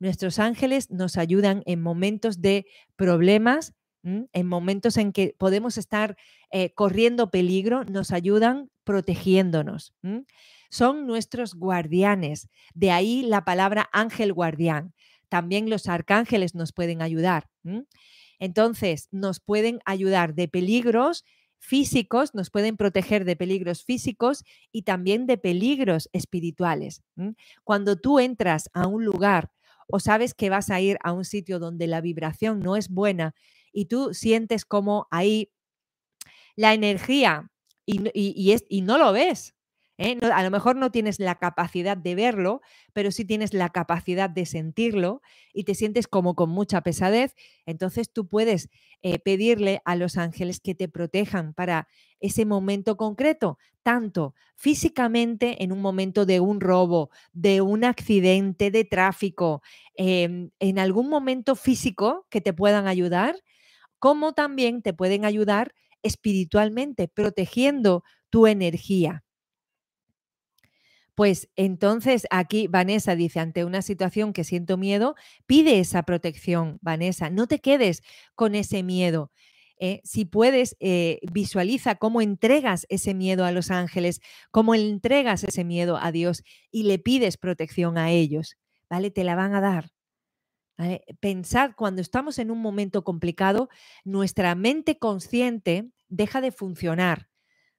[0.00, 6.18] Nuestros ángeles nos ayudan en momentos de problemas, en momentos en que podemos estar
[6.50, 9.94] eh, corriendo peligro, nos ayudan protegiéndonos.
[10.68, 12.50] Son nuestros guardianes.
[12.74, 14.92] De ahí la palabra ángel guardián.
[15.30, 17.48] También los arcángeles nos pueden ayudar.
[18.38, 21.24] Entonces, nos pueden ayudar de peligros
[21.58, 27.02] físicos, nos pueden proteger de peligros físicos y también de peligros espirituales.
[27.64, 29.50] Cuando tú entras a un lugar
[29.88, 33.34] o sabes que vas a ir a un sitio donde la vibración no es buena
[33.72, 35.50] y tú sientes como ahí
[36.56, 37.50] la energía
[37.86, 39.54] y, es, y no lo ves,
[39.98, 40.18] ¿eh?
[40.32, 42.60] a lo mejor no tienes la capacidad de verlo,
[42.92, 45.20] pero sí tienes la capacidad de sentirlo
[45.52, 47.34] y te sientes como con mucha pesadez.
[47.66, 48.70] Entonces tú puedes
[49.02, 51.88] eh, pedirle a los ángeles que te protejan para
[52.20, 58.84] ese momento concreto, tanto físicamente en un momento de un robo, de un accidente de
[58.84, 59.62] tráfico,
[59.94, 63.36] em, en algún momento físico que te puedan ayudar,
[63.98, 69.24] como también te pueden ayudar espiritualmente, protegiendo tu energía.
[71.18, 77.28] Pues entonces aquí Vanessa dice, ante una situación que siento miedo, pide esa protección, Vanessa,
[77.28, 78.04] no te quedes
[78.36, 79.32] con ese miedo.
[79.80, 84.20] Eh, si puedes, eh, visualiza cómo entregas ese miedo a los ángeles,
[84.52, 88.56] cómo entregas ese miedo a Dios y le pides protección a ellos,
[88.88, 89.10] ¿vale?
[89.10, 89.90] Te la van a dar.
[91.18, 93.70] Pensar cuando estamos en un momento complicado,
[94.04, 97.28] nuestra mente consciente deja de funcionar,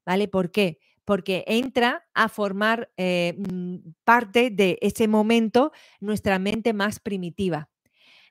[0.06, 0.28] ¿vale?
[0.28, 0.80] ¿Por qué?
[1.10, 7.67] Porque entra a formar eh, mm, parte de ese momento nuestra mente más primitiva.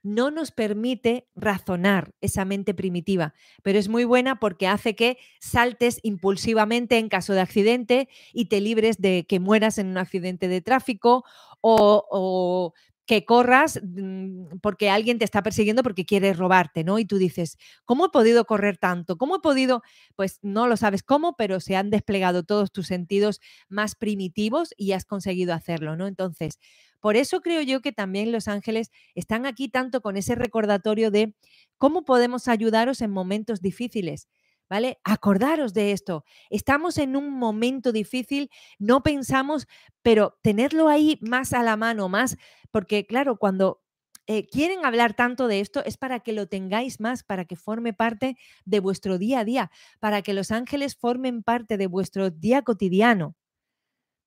[0.05, 5.99] No nos permite razonar esa mente primitiva, pero es muy buena porque hace que saltes
[6.05, 10.61] impulsivamente en caso de accidente y te libres de que mueras en un accidente de
[10.61, 11.25] tráfico
[11.61, 12.75] o, o
[13.09, 17.01] que corras mm, porque alguien te está persiguiendo porque quiere robarte, ¿no?
[17.01, 19.19] Y tú dices, ¿cómo he podido correr tanto?
[19.19, 19.83] ¿Cómo he podido?
[20.17, 23.41] Pues no lo sabes cómo, pero se han desplegado todos tus sentidos
[23.71, 26.07] más primitivos y has conseguido hacerlo, ¿no?
[26.07, 26.59] Entonces,
[27.01, 31.35] por eso creo yo que también los ángeles están aquí tanto con ese recordatorio de
[31.79, 34.29] cómo podemos ayudaros en momentos difíciles.
[34.69, 34.99] ¿Vale?
[35.05, 36.25] Acordaros de esto.
[36.51, 39.67] Estamos en un momento difícil, no pensamos,
[40.03, 42.37] pero tenerlo ahí más a la mano, más,
[42.71, 43.83] porque claro, cuando
[44.31, 47.95] eh, quieren hablar tanto de esto es para que lo tengáis más, para que forme
[47.95, 52.61] parte de vuestro día a día, para que los ángeles formen parte de vuestro día
[52.61, 53.37] cotidiano.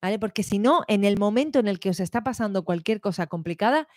[0.01, 0.17] ¿Vale?
[0.17, 3.87] Porque si no, en el momento en el que os está pasando cualquier cosa complicada,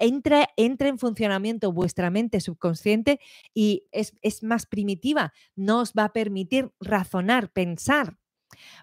[0.00, 3.20] entra, entra en funcionamiento vuestra mente subconsciente
[3.54, 8.18] y es, más primitiva, no os va a permitir razonar, pensar.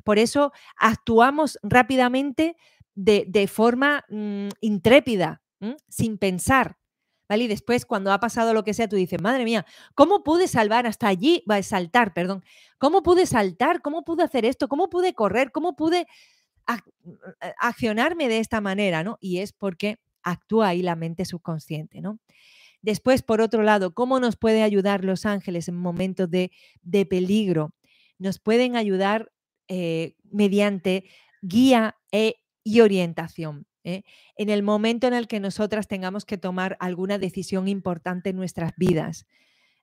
[0.06, 2.56] Por eso actuamos rápidamente
[2.96, 5.42] de, forma mm, intrépida,
[5.90, 6.78] sin pensar.
[7.30, 7.44] ¿Vale?
[7.44, 10.88] Y después, cuando ha pasado lo que sea, tú dices, madre mía, ¿cómo pude salvar
[10.88, 11.44] hasta allí?
[11.50, 12.42] Va a saltar, perdón.
[12.78, 13.82] ¿Cómo pude saltar?
[13.82, 14.70] ¿Cómo pude hacer esto?
[14.70, 15.52] ¿Cómo pude correr?
[15.52, 16.08] ¿Cómo pude
[16.68, 17.12] mm,
[17.60, 19.04] accionarme de esta manera?
[19.04, 19.18] ¿no?
[19.20, 20.00] Y es porque
[20.32, 22.20] actúa ahí la mente subconsciente, ¿no?
[22.82, 26.52] Después, por otro lado, ¿cómo nos puede ayudar los ángeles en momentos de,
[27.10, 27.74] peligro?
[28.20, 29.32] Nos pueden ayudar
[29.68, 31.06] eh, mediante
[31.42, 33.66] guía e, y orientación.
[33.84, 34.04] ¿eh?
[34.36, 38.74] En el momento en el que nosotras tengamos que tomar alguna decisión importante en nuestras
[38.78, 39.26] vidas,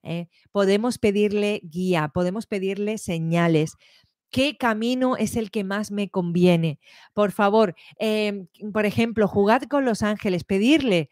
[0.02, 0.28] ¿eh?
[0.52, 3.74] podemos pedirle guía, podemos pedirle señales,
[4.34, 6.80] ¿Qué camino es el que más me conviene?
[7.12, 11.08] Por favor, em, por ejemplo, jugad con los ángeles, pedirle,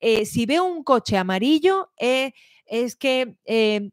[0.00, 2.32] eh, si veo un coche amarillo, eh,
[2.66, 3.92] es que, em,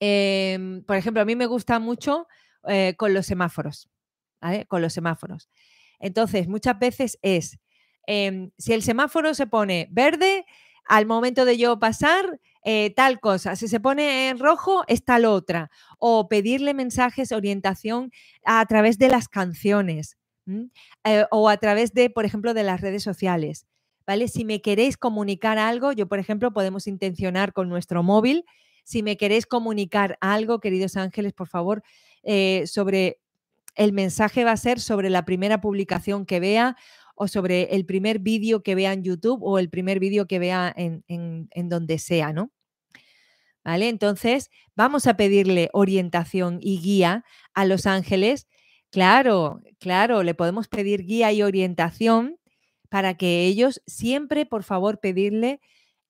[0.00, 2.28] em, por ejemplo, a mí me gusta mucho
[2.68, 3.88] eh, con los semáforos,
[4.68, 5.48] Con los semáforos.
[6.00, 7.58] Entonces, muchas veces es,
[8.58, 10.44] si el semáforo se pone verde,
[10.86, 15.24] al momento de yo pasar, eh, tal cosa, si se pone en rojo, es tal
[15.24, 15.70] otra.
[15.98, 18.12] O pedirle mensajes, orientación
[18.44, 20.16] a través de las canciones
[21.04, 23.66] eh, o a través de, por ejemplo, de las redes sociales.
[24.06, 24.26] ¿Vale?
[24.26, 28.44] Si me queréis comunicar algo, yo, por ejemplo, podemos intencionar con nuestro móvil.
[28.84, 31.84] Si me queréis comunicar algo, queridos ángeles, por favor,
[32.24, 33.20] eh, sobre
[33.74, 36.76] el mensaje va a ser sobre la primera publicación que vea
[37.14, 40.72] o sobre el primer vídeo que vea en YouTube o el primer vídeo que vea
[40.76, 42.50] en, en, donde sea, ¿no?
[43.64, 43.88] ¿Vale?
[43.88, 48.48] Entonces, vamos a pedirle orientación y guía a los ángeles.
[48.90, 52.38] Claro, claro, le podemos pedir guía y orientación
[52.88, 55.60] para que ellos siempre, por favor, pedirle,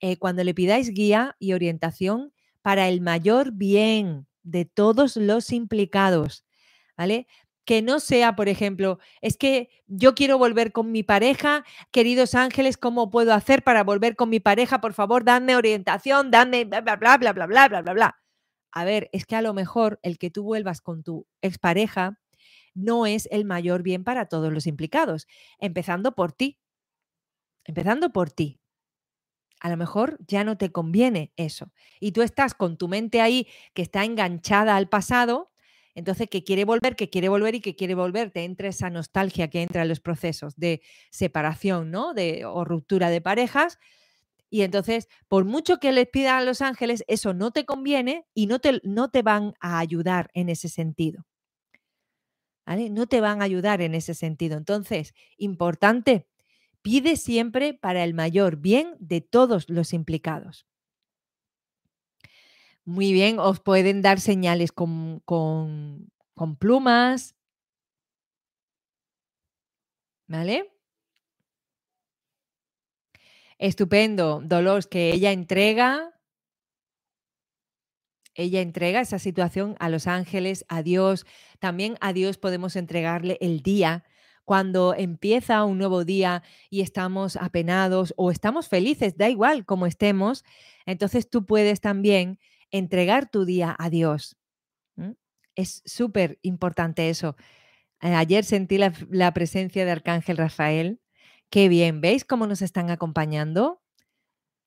[0.01, 6.45] eh, cuando le pidáis guía y orientación, para el mayor bien de todos los implicados,
[6.97, 7.27] ¿vale?
[7.65, 12.77] Que no sea, por ejemplo, es que yo quiero volver con mi pareja, queridos ángeles,
[12.77, 14.81] ¿cómo puedo hacer para volver con mi pareja?
[14.81, 18.17] Por favor, dadme orientación, dadme bla, bla, bla, bla, bla, bla, bla, bla, bla.
[18.73, 22.19] A ver, es que a lo mejor el que tú vuelvas con tu expareja
[22.75, 25.27] no es el mayor bien para todos los implicados,
[25.59, 26.59] empezando por ti,
[27.65, 28.59] empezando por ti.
[29.61, 31.71] A lo mejor ya no te conviene eso.
[32.01, 35.52] Y tú estás con tu mente ahí que está enganchada al pasado
[35.95, 39.51] entonces, que quiere volver, que quiere volver y que quiere volver, te entra esa nostalgia
[39.51, 42.15] que entra en los procesos de separación, ¿no?
[42.15, 43.79] De, o ruptura de parejas.
[44.49, 48.47] Y entonces, por mucho que les pidan a los ángeles, eso no te conviene y
[48.47, 51.27] no te, no te van a ayudar en ese sentido.
[52.67, 52.91] ¿Vale?
[52.91, 54.57] No te van a ayudar en ese sentido.
[54.57, 56.27] Entonces, importante,
[56.81, 60.67] pide siempre para el mayor bien de todos los implicados.
[62.85, 66.11] Muy bien, os pueden dar señales con, con,
[66.59, 67.37] plumas.
[70.27, 70.73] ¿Vale?
[73.59, 76.13] Estupendo, Dolores, que ella entrega.
[78.35, 81.27] ella entrega esa situación a los ángeles, a Dios.
[81.61, 84.05] También a Dios podemos entregarle el día.
[84.45, 90.45] Cuando empieza un nuevo día y estamos apenados o estamos felices, da igual cómo estemos,
[90.87, 92.39] entonces tú puedes también
[92.73, 94.37] entregar tu día a Dios.
[95.55, 97.37] Es súper importante eso.
[98.01, 101.01] Eh, ayer sentí la, presencia de Arcángel Rafael.
[101.51, 103.79] Qué bien, ¿veis cómo nos están acompañando?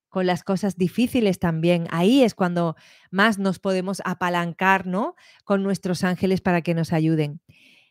[0.10, 1.88] con las cosas difíciles también.
[1.92, 2.78] Ahí es cuando
[3.12, 5.16] más nos podemos apalancar, ¿no?
[5.44, 7.42] Con nuestros ángeles para que nos ayuden.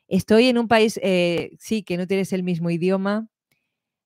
[0.08, 3.28] Estoy en un país, eh, sí, que no tienes el mismo idioma.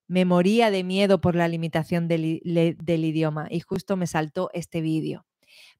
[0.08, 4.80] Me moría de miedo por la limitación del, del idioma y justo me saltó este
[4.80, 5.27] vídeo.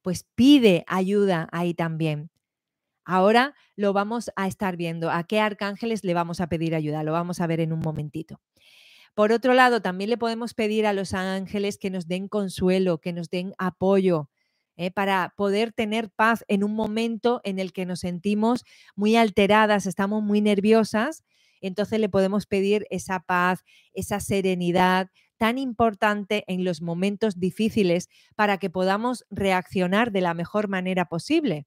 [0.03, 2.31] Pues pide ayuda ahí también.
[3.05, 5.11] Ahora lo vamos a estar viendo.
[5.11, 7.03] ¿A qué arcángeles le vamos a pedir ayuda?
[7.03, 8.41] Lo vamos a ver en un momentito.
[9.15, 13.13] Por otro lado, también le podemos pedir a los ángeles que nos den consuelo, que
[13.13, 14.29] nos den apoyo,
[14.77, 14.91] ¿eh?
[14.91, 20.23] para poder tener paz en un momento en el que nos sentimos muy alteradas, estamos
[20.23, 21.25] muy nerviosas.
[21.61, 28.59] Entonces le podemos pedir esa paz, esa serenidad tan importante en los momentos difíciles para
[28.59, 31.67] que podamos reaccionar de la mejor manera posible.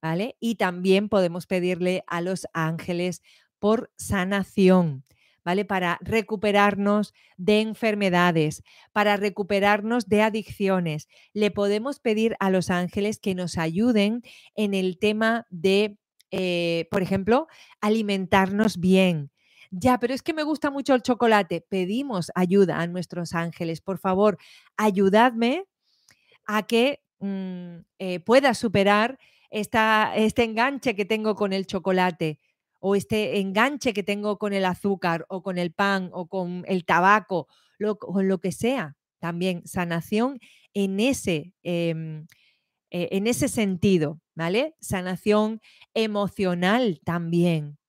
[0.00, 0.36] ¿Vale?
[0.40, 3.22] Y también podemos pedirle a los ángeles
[3.58, 5.04] por sanación.
[5.44, 5.64] ¿vale?
[5.64, 8.62] Para recuperarnos de enfermedades,
[8.92, 11.08] para recuperarnos de adicciones.
[11.32, 14.22] Le podemos pedir a los ángeles que nos ayuden
[14.54, 15.98] en el tema de,
[16.30, 17.48] eh, por ejemplo,
[17.80, 19.30] alimentarnos bien.
[19.70, 21.60] Ya, pero es que me gusta mucho el chocolate.
[21.68, 23.80] Pedimos ayuda a nuestros ángeles.
[23.80, 24.36] Por favor,
[24.76, 25.64] ayudadme
[26.46, 29.18] a que mm, eh, pueda superar
[29.50, 32.40] esta, este enganche que tengo con el chocolate
[32.80, 36.84] o este enganche que tengo con el azúcar o con el pan o con el
[36.86, 38.96] tabaco, lo, con lo que sea.
[39.20, 40.40] También sanación
[40.74, 42.26] en ese, em,
[42.90, 44.76] e, en ese sentido, ¿vale?
[44.80, 45.60] Sanación
[45.94, 47.79] emocional también.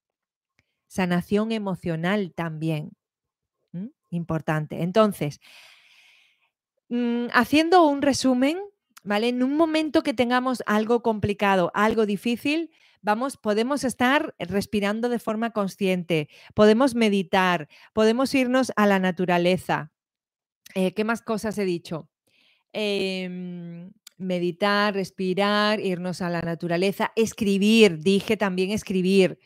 [0.92, 2.92] Sanación emocional también.
[4.10, 4.84] Importante.
[4.84, 5.40] Entonces,
[6.90, 8.58] mm, haciendo un resumen,
[9.02, 9.30] ¿vale?
[9.30, 15.52] En un momento que tengamos algo complicado, algo difícil, vamos, podemos estar respirando de forma
[15.52, 19.94] consciente, podemos meditar, podemos irnos a la naturaleza.
[20.76, 22.10] Eh, ¿Qué más cosas he dicho?
[22.74, 29.40] Em, meditar, respirar, irnos a la naturaleza, escribir, dije también escribir.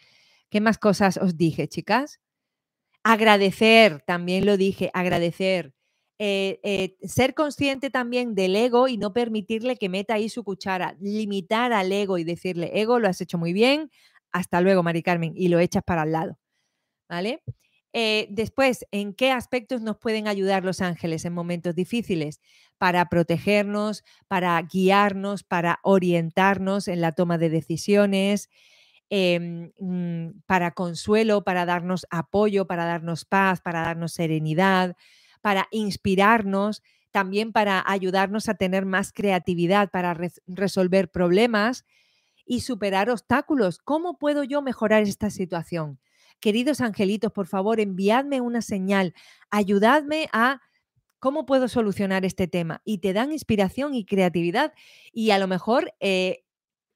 [0.55, 2.21] ¿Qué más cosas os dije, chicas?
[3.03, 5.73] Agradecer, también lo dije, agradecer.
[6.17, 10.95] Eh, eh, ser consciente también del ego y no permitirle que meta ahí su cuchara,
[11.01, 13.91] limitar al ego y decirle, ego, lo has hecho muy bien,
[14.31, 16.39] hasta luego, Mari Carmen, y lo echas para el lado.
[17.09, 17.41] ¿Vale?
[17.91, 22.39] Eh, después, ¿en qué aspectos nos pueden ayudar los ángeles en momentos difíciles?
[22.77, 28.49] Para protegernos, para guiarnos, para orientarnos en la toma de decisiones,
[29.09, 34.95] em, mm, para consuelo, para darnos apoyo, para darnos paz, para darnos serenidad,
[35.41, 41.85] para inspirarnos, también para ayudarnos a tener más creatividad, para resolver problemas
[42.45, 43.79] y superar obstáculos.
[43.79, 45.99] ¿Cómo puedo yo mejorar esta situación?
[46.39, 49.13] Queridos angelitos, por favor, enviadme una señal,
[49.49, 50.61] ayudadme a
[51.19, 52.81] cómo puedo solucionar este tema.
[52.85, 54.73] Y te dan inspiración y creatividad.
[55.11, 56.44] Y a lo mejor eh,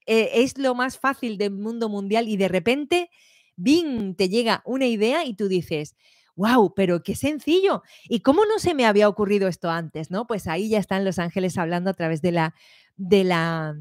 [0.06, 3.10] eh, es lo más fácil del mundo mundial y de repente,
[3.56, 5.96] ¡bing!, te llega una idea y tú dices,
[6.36, 7.82] wow, pero qué sencillo.
[8.08, 10.10] ¿Y cómo no se me había ocurrido esto antes?
[10.10, 10.26] ¿no?
[10.26, 12.54] Pues ahí ya están los ángeles hablando a través de la,
[12.96, 13.76] de la,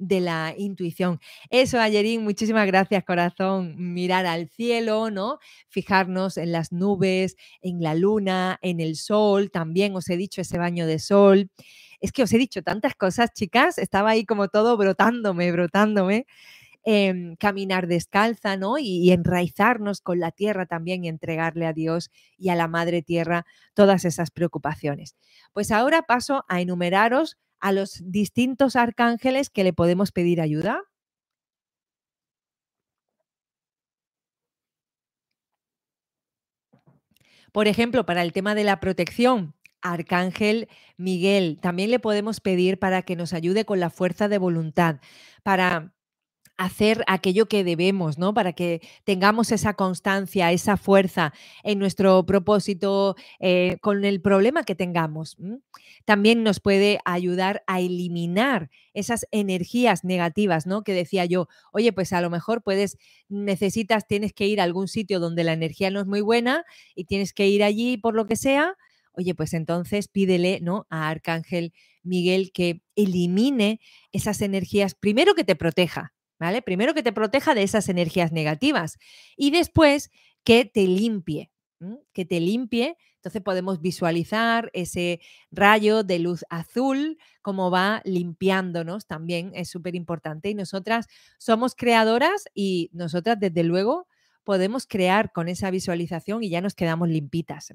[0.00, 1.20] de la intuición.
[1.50, 3.74] Eso, Ayerín, muchísimas gracias, corazón.
[3.76, 5.38] Mirar al cielo, ¿no?
[5.68, 9.50] Fijarnos en las nubes, en la luna, en el sol.
[9.50, 11.50] También os he dicho ese baño de sol.
[12.00, 13.76] Es que os he dicho tantas cosas, chicas.
[13.78, 16.26] Estaba ahí como todo brotándome, brotándome.
[16.82, 18.78] Em, caminar descalza, ¿no?
[18.78, 23.44] Y, enraizarnos con la tierra también y entregarle a Dios y a la Madre Tierra
[23.74, 25.14] todas esas preocupaciones.
[25.52, 30.82] Pues ahora paso a enumeraros a los distintos arcángeles que le podemos pedir ayuda.
[37.52, 43.02] Por ejemplo, para el tema de la protección, Arcángel Miguel, también le podemos pedir para
[43.02, 45.00] que nos ayude con la fuerza de voluntad,
[45.42, 45.94] para
[46.60, 48.34] hacer aquello que debemos, ¿no?
[48.34, 51.32] Para que tengamos esa constancia, esa fuerza
[51.62, 55.38] en nuestro propósito eh, con el problema que tengamos.
[56.04, 60.84] También nos puede ayudar a eliminar esas energías negativas, ¿no?
[60.84, 62.98] Que decía yo, oye, pues a lo mejor puedes,
[63.30, 67.04] necesitas, tienes que ir a algún sitio donde la energía no es muy buena y
[67.04, 68.76] tienes que ir allí por lo que sea,
[69.12, 70.86] oye, pues entonces pídele ¿no?
[70.90, 73.80] a Arcángel Miguel que elimine
[74.12, 76.62] esas energías, primero que te proteja, ¿vale?
[76.62, 78.98] Primero que te proteja de esas energías negativas
[79.36, 80.10] y después
[80.42, 81.52] que te limpie,
[82.12, 82.96] que te limpie.
[83.16, 85.20] Entonces podemos visualizar ese
[85.50, 90.48] rayo de luz azul, como va limpiándonos también, es súper importante.
[90.48, 91.06] Y nosotras
[91.38, 94.08] somos creadoras y nosotras desde luego
[94.42, 97.68] podemos crear con esa visualización y ya nos quedamos limpitas.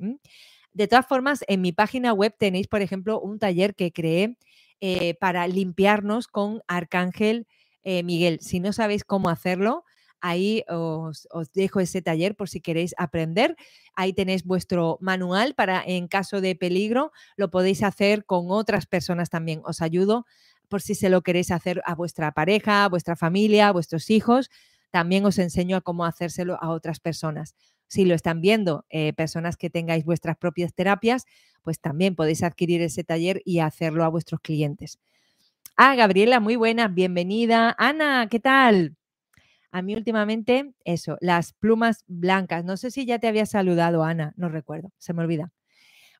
[0.73, 4.37] De todas formas, en mi página web tenéis, por ejemplo, un taller que creé
[4.81, 7.47] eh, para limpiarnos con Arcángel
[7.85, 8.39] eh, Miguel.
[8.41, 9.85] Si no sabéis cómo hacerlo,
[10.19, 13.55] ahí os, dejo ese taller por si queréis aprender.
[13.95, 19.29] Ahí tenéis vuestro manual para, en caso de peligro, lo podéis hacer con otras personas
[19.29, 19.61] también.
[19.63, 20.25] Os ayudo
[20.67, 24.49] por si se lo queréis hacer a vuestra pareja, a vuestra familia, a vuestros hijos.
[24.89, 27.55] También os enseño a cómo hacérselo a otras personas.
[27.87, 31.25] Si lo están viendo eh, personas que tengáis vuestras propias terapias,
[31.61, 34.97] pues también podéis adquirir ese taller y hacerlo a vuestros clientes.
[35.77, 37.75] Ah, Gabriela, muy buena, bienvenida.
[37.77, 38.95] Ana, ¿qué tal?
[39.71, 42.63] A mí últimamente, eso, las plumas blancas.
[42.63, 45.51] No sé si ya te había saludado, Ana, no recuerdo, se me olvida.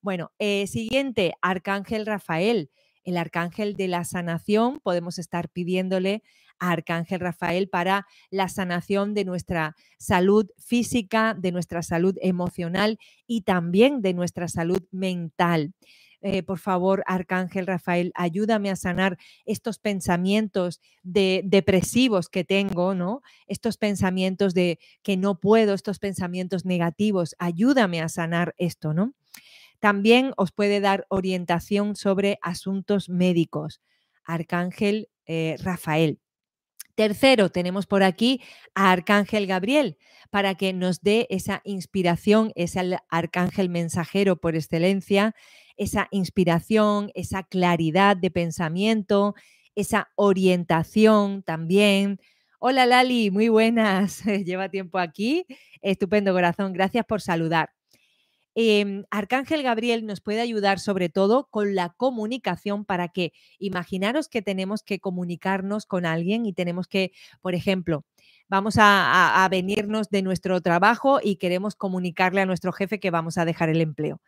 [0.02, 2.70] Bueno, eh, siguiente, Arcángel Rafael,
[3.06, 4.82] el arcángel de la sanación.
[4.82, 6.22] Podemos estar pidiéndole
[6.60, 13.42] a Arcángel Rafael para la sanación de nuestra salud física, de nuestra salud emocional y
[13.42, 15.74] también de nuestra salud mental.
[16.22, 23.22] Eh, por favor, Arcángel Rafael, ayúdame a sanar estos pensamientos de, depresivos que tengo, ¿no?
[23.48, 29.14] Estos pensamientos de que no puedo, estos pensamientos negativos, ayúdame a sanar esto, ¿no?
[29.80, 33.82] También os puede dar orientación sobre asuntos médicos.
[34.24, 36.20] Arcángel eh, Rafael.
[36.96, 38.42] Tercero, tenemos por aquí
[38.74, 39.98] a Arcángel Gabriel
[40.30, 45.36] para que nos dé esa inspiración, es el arcángel mensajero por excelencia,
[45.78, 49.36] esa inspiración, esa claridad de pensamiento,
[49.76, 52.20] esa orientación también.
[52.60, 54.24] Hola Lali, muy buenas.
[54.46, 55.46] Lleva tiempo aquí.
[55.82, 56.74] Estupendo corazón.
[56.74, 57.70] Gracias por saludar.
[58.58, 64.42] Em, Arcángel Gabriel nos puede ayudar sobre todo con la comunicación para que imaginaros que
[64.42, 67.12] tenemos que comunicarnos con alguien y tenemos que,
[67.42, 68.06] por ejemplo,
[68.48, 73.44] vamos a, venirnos de nuestro trabajo y queremos comunicarle a nuestro jefe que vamos a
[73.44, 74.22] dejar el empleo.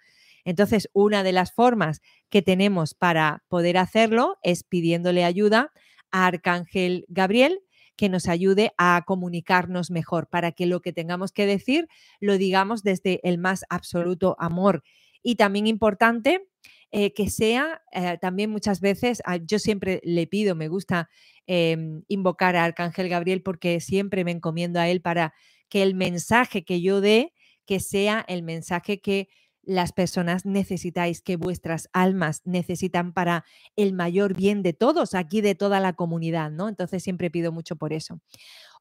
[0.47, 5.73] Entonces, una de las formas que tenemos para poder hacerlo es pidiéndole ayuda
[6.09, 7.59] a Arcángel Gabriel
[7.97, 11.89] que nos ayude a comunicarnos mejor, para que lo que tengamos que decir
[12.21, 14.83] lo digamos desde el más absoluto amor.
[15.21, 16.47] Y también importante
[16.91, 21.09] eh, que sea, eh, también muchas veces, ah, yo siempre le pido, me gusta
[21.45, 25.33] em, invocar a Arcángel Gabriel porque siempre me encomiendo a él para
[25.67, 27.33] que el mensaje que yo dé,
[27.65, 29.27] que sea el mensaje que
[29.67, 33.43] las personas necesitáis, que vuestras almas necesitan para
[33.75, 36.69] el mayor bien de todos, aquí de toda la comunidad, ¿no?
[36.69, 38.21] Entonces siempre pido mucho por eso.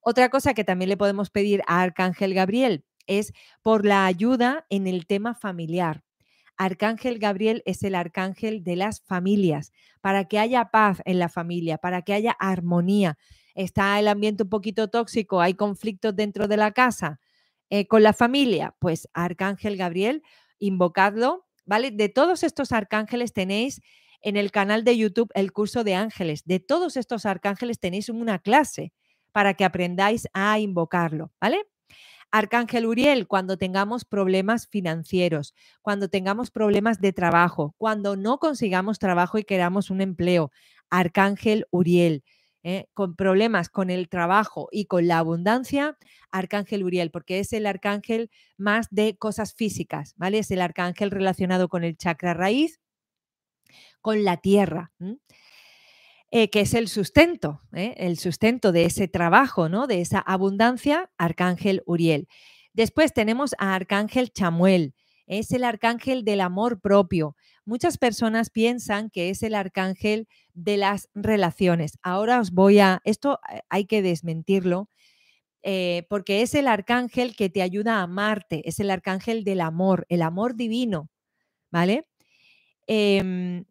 [0.01, 3.33] Otra cosa que también le podemos pedir a Arcángel Gabriel es
[3.63, 6.05] por la ayuda en el tema familiar.
[6.57, 11.79] Arcángel Gabriel es el arcángel de las familias, para que haya paz en la familia,
[11.79, 13.19] para que haya armonía.
[13.57, 17.19] Está el ambiente un poquito tóxico, hay conflictos dentro de la casa,
[17.71, 20.23] eh, con la familia, pues Arcángel Gabriel
[20.59, 21.91] invocadlo, ¿vale?
[21.91, 23.81] De todos estos arcángeles tenéis
[24.23, 26.45] en el canal de YouTube el curso de ángeles.
[26.45, 28.93] De todos estos arcángeles tenéis una clase
[29.33, 31.59] para que aprendáis a invocarlo, ¿vale?
[32.33, 39.39] Arcángel Uriel, cuando tengamos problemas financieros, cuando tengamos problemas de trabajo, cuando no consigamos trabajo
[39.39, 40.51] y queramos un empleo.
[40.91, 42.25] Arcángel Uriel.
[42.67, 42.89] ¿Eh?
[42.95, 45.97] con problemas con el trabajo y con la abundancia,
[46.33, 50.41] Arcángel Uriel, porque es el arcángel más de cosas físicas, ¿vale?
[50.41, 52.81] Es el arcángel relacionado con el chakra raíz,
[54.01, 54.93] con la tierra.
[56.33, 57.95] Eh, que es el sustento, ¿eh?
[57.99, 59.87] el sustento de ese trabajo, ¿no?
[59.87, 62.27] de esa abundancia, Arcángel Uriel.
[62.73, 64.93] Después tenemos a Arcángel Chamuel,
[65.27, 67.37] es el arcángel del amor propio.
[67.65, 71.99] Muchas personas piensan que es el arcángel de las relaciones.
[72.03, 74.89] Ahora os voy a, esto eh, hay que desmentirlo,
[75.63, 80.07] eh, porque es el arcángel que te ayuda a amarte, es el arcángel del amor,
[80.09, 81.11] el amor divino,
[81.73, 82.09] ¿vale?
[82.87, 83.65] Em,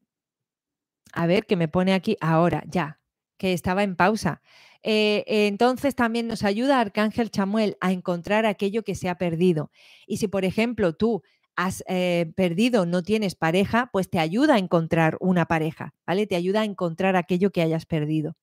[1.13, 2.99] a ver, que me pone aquí ahora, ya,
[3.37, 4.41] que estaba en pausa.
[4.83, 9.71] Eh, entonces también nos ayuda Arcángel Chamuel a encontrar aquello que se ha perdido.
[10.05, 11.23] Y si, por ejemplo, tú
[11.55, 16.27] has eh, perdido, no tienes pareja, pues te ayuda a encontrar una pareja, ¿vale?
[16.27, 18.35] Te ayuda a encontrar aquello que hayas perdido.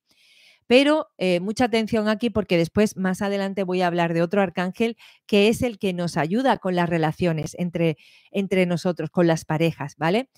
[0.67, 4.97] Pero eh, mucha atención aquí porque después, más adelante, voy a hablar de otro arcángel
[5.25, 7.97] que es el que nos ayuda con las relaciones entre,
[8.31, 10.29] entre nosotros, con las parejas, ¿vale?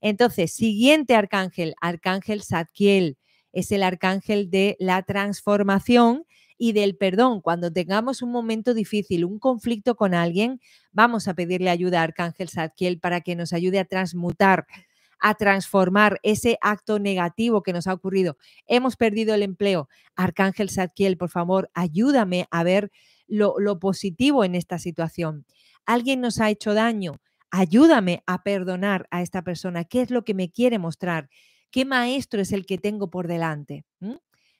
[0.00, 3.18] Entonces, siguiente arcángel, arcángel Zadkiel,
[3.52, 6.24] es el arcángel de la transformación
[6.58, 7.40] y del perdón.
[7.40, 10.60] Cuando tengamos un momento difícil, un conflicto con alguien,
[10.92, 14.66] vamos a pedirle ayuda a Arcángel Zadkiel para que nos ayude a transmutar
[15.20, 18.36] a transformar ese acto negativo que nos ha ocurrido.
[18.66, 19.88] Hemos perdido el empleo.
[20.14, 22.90] Arcángel Zadkiel, por favor, ayúdame a ver
[23.26, 25.44] lo, lo positivo en esta situación.
[25.86, 27.20] Alguien nos ha hecho daño.
[27.50, 29.84] Ayúdame a perdonar a esta persona.
[29.84, 31.30] ¿Qué es lo que me quiere mostrar?
[31.70, 33.84] ¿Qué maestro es el que tengo por delante?
[34.00, 34.14] ¿Mm?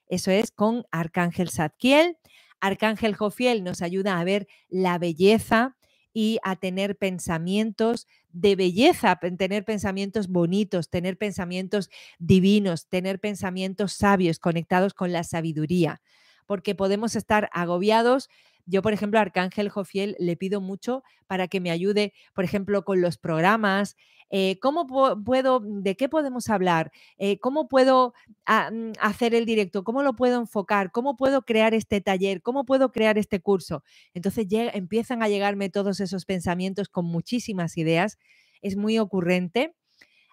[0.09, 2.17] Eso es con Arcángel Zadkiel.
[2.61, 5.77] Arcángel Jofiel nos ayuda a ver la belleza
[6.13, 14.39] y a tener pensamientos de belleza, tener pensamientos bonitos, tener pensamientos divinos, tener pensamientos sabios
[14.39, 16.01] conectados con la sabiduría,
[16.47, 18.29] porque podemos estar agobiados
[18.69, 22.85] yo, por ejemplo, a Arcángel Jofiel le pido mucho para que me ayude, por ejemplo,
[22.85, 23.97] con los programas.
[24.31, 24.87] Eh, ¿Cómo
[25.25, 26.93] puedo, de qué podemos hablar?
[27.17, 28.13] Eh, ¿Cómo puedo
[28.45, 29.85] ah, mm, hacer el directo?
[29.85, 30.93] ¿Cómo lo puedo enfocar?
[30.93, 32.43] ¿Cómo puedo crear este taller?
[32.43, 33.83] ¿Cómo puedo crear este curso?
[34.13, 38.19] Entonces empiezan a llegarme todos esos pensamientos con muchísimas ideas.
[38.61, 39.75] Es muy ocurrente.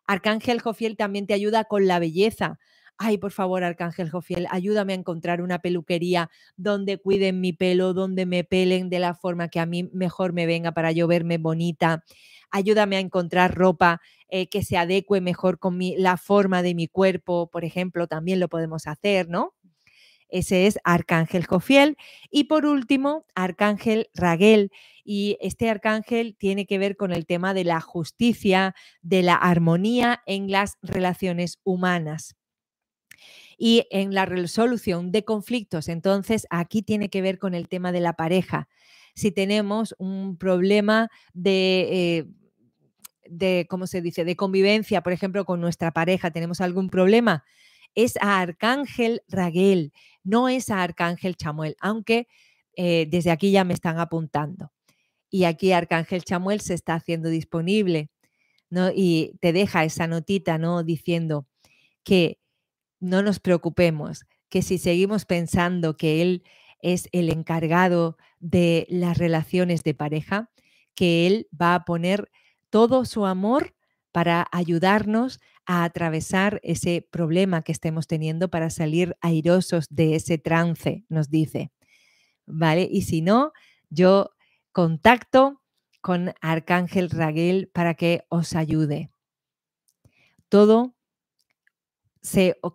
[0.07, 2.59] Arcángel Jofiel también te ayuda con la belleza
[2.97, 8.25] ay, por favor, Arcángel Jofiel, ayúdame a encontrar una peluquería donde cuiden mi pelo, donde
[8.25, 12.03] me pelen de la forma que a mí mejor me venga para yo verme bonita.
[12.51, 17.49] Ayúdame a encontrar ropa eh, que se adecue mejor con la forma de mi cuerpo,
[17.51, 19.53] por ejemplo, también lo podemos hacer, ¿no?
[20.29, 21.97] Ese es Arcángel Jofiel.
[22.31, 24.71] Y por último, Arcángel Raguel.
[25.03, 30.23] Y este arcángel tiene que ver con el tema de la justicia, de la armonía
[30.25, 32.35] en las relaciones humanas
[33.57, 35.89] y en la resolución de conflictos.
[35.89, 38.67] Entonces, aquí tiene que ver con el tema de la pareja.
[39.13, 41.87] Si tenemos un problema de...
[41.91, 42.25] Eh,
[43.27, 47.43] de, ¿cómo se dice?, de convivencia, por ejemplo, con nuestra pareja, tenemos algún problema,
[47.95, 49.93] es a Arcángel Raguel,
[50.23, 52.27] no es a Arcángel Chamuel, aunque
[52.75, 54.71] eh, desde aquí ya me están apuntando.
[55.29, 58.09] Y aquí Arcángel Chamuel se está haciendo disponible,
[58.69, 58.91] ¿no?
[58.93, 60.83] Y te deja esa notita, ¿no?
[60.83, 61.47] Diciendo
[62.03, 62.39] que
[63.05, 66.43] no nos preocupemos, que si seguimos pensando que Él
[66.81, 70.51] es el encargado de las relaciones de pareja,
[70.95, 72.31] que Él va a poner
[72.69, 73.75] todo su amor
[74.11, 81.05] para ayudarnos a atravesar ese problema que estemos teniendo para salir airosos de ese trance,
[81.09, 81.71] nos dice.
[82.45, 82.87] ¿Vale?
[82.89, 83.51] Y si no,
[83.89, 84.31] yo
[84.71, 85.61] contacto
[86.01, 89.09] con Arcángel Raguel para que os ayude.
[90.49, 90.94] Todo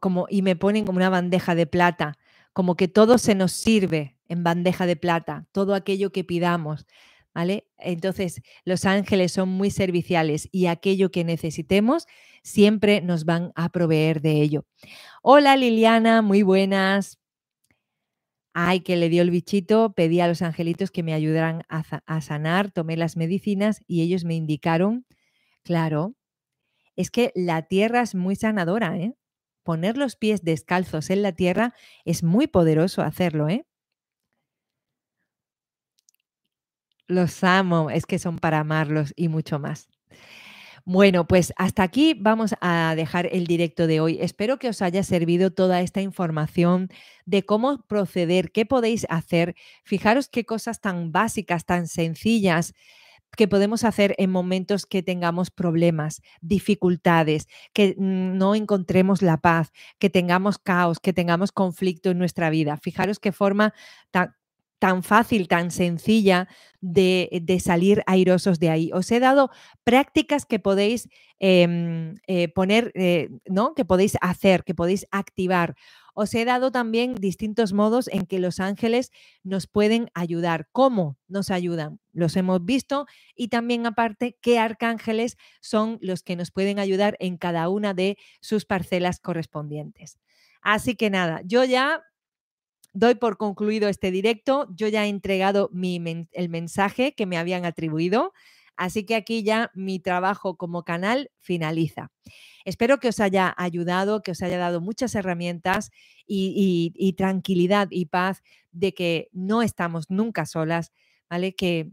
[0.01, 2.19] como, y me ponen como una bandeja de plata,
[2.53, 6.87] como que todo se nos sirve en bandeja de plata, todo aquello que pidamos,
[7.35, 7.67] ¿vale?
[7.79, 12.07] Entonces, los ángeles son muy serviciales y aquello que necesitemos
[12.43, 14.65] siempre nos van a proveer de ello.
[15.23, 17.19] Hola Liliana, muy buenas.
[18.53, 22.21] Ay, que le dio el bichito, pedí a los angelitos que me ayudaran a, a
[22.21, 25.07] sanar, tomé las medicinas y ellos me indicaron,
[25.63, 26.15] claro,
[26.97, 29.15] es que la tierra es muy sanadora, ¿eh?
[29.63, 33.65] Poner los pies descalzos en la tierra es muy poderoso hacerlo, ¿eh?
[37.09, 39.89] Los amo, es que son para amarlos y mucho más.
[40.85, 44.19] Bueno, pues hasta aquí vamos a dejar el directo de hoy.
[44.21, 46.89] Espero que os haya servido toda esta información
[47.27, 49.55] de cómo proceder, qué podéis hacer.
[49.85, 52.73] Fijaros qué cosas tan básicas, tan sencillas
[53.37, 60.11] que podemos hacer en momentos que tengamos problemas, dificultades, que no encontremos la paz, que
[60.11, 62.77] tengamos caos, que tengamos conflicto en nuestra vida.
[62.77, 63.75] Fijaros qué forma
[64.11, 66.49] tan, fácil, tan sencilla
[66.81, 68.91] de, salir airosos de ahí.
[68.93, 69.51] Os he dado
[69.85, 71.09] prácticas que podéis
[71.39, 73.75] em, eh, poner, eh, ¿no?
[73.75, 75.77] Que podéis hacer, que podéis activar.
[76.15, 79.11] Os he dado también distintos modos en que los ángeles
[79.43, 80.69] nos pueden ayudar.
[80.73, 82.01] ¿Cómo nos ayudan?
[82.13, 87.37] Los hemos visto y también aparte qué arcángeles son los que nos pueden ayudar en
[87.37, 90.19] cada una de sus parcelas correspondientes.
[90.63, 92.03] Así que nada, yo ya
[92.93, 94.69] doy por concluido este directo.
[94.75, 98.33] Yo ya he entregado el mensaje que me habían atribuido.
[98.81, 102.11] Así que aquí ya mi trabajo como canal finaliza.
[102.65, 105.91] Espero que os haya ayudado, que os haya dado muchas herramientas
[106.27, 110.93] y, tranquilidad y paz de que no estamos nunca solas,
[111.29, 111.55] ¿vale?
[111.55, 111.91] Que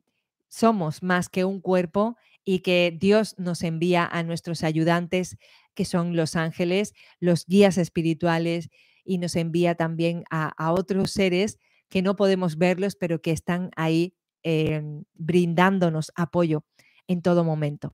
[0.47, 2.15] somos más que un cuerpo
[2.45, 5.35] y que Dios nos envía a nuestros ayudantes,
[5.73, 8.69] que son los ángeles, los guías espirituales
[9.03, 11.59] y nos envía también a, otros seres
[11.89, 14.13] que no podemos verlos, pero que están ahí
[14.49, 16.63] em, brindándonos apoyo
[17.07, 17.93] en todo momento.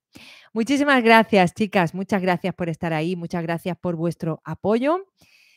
[0.53, 1.95] Muchísimas gracias, chicas.
[1.95, 3.15] Muchas gracias por estar ahí.
[3.15, 5.07] Muchas gracias por vuestro apoyo.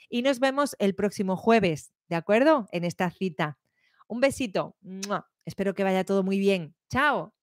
[0.09, 2.67] Y nos vemos el próximo jueves, ¿de acuerdo?
[2.73, 3.59] En esta cita.
[4.09, 4.77] Un besito.
[5.45, 6.75] Espero que vaya todo muy bien.
[6.91, 7.36] Chao.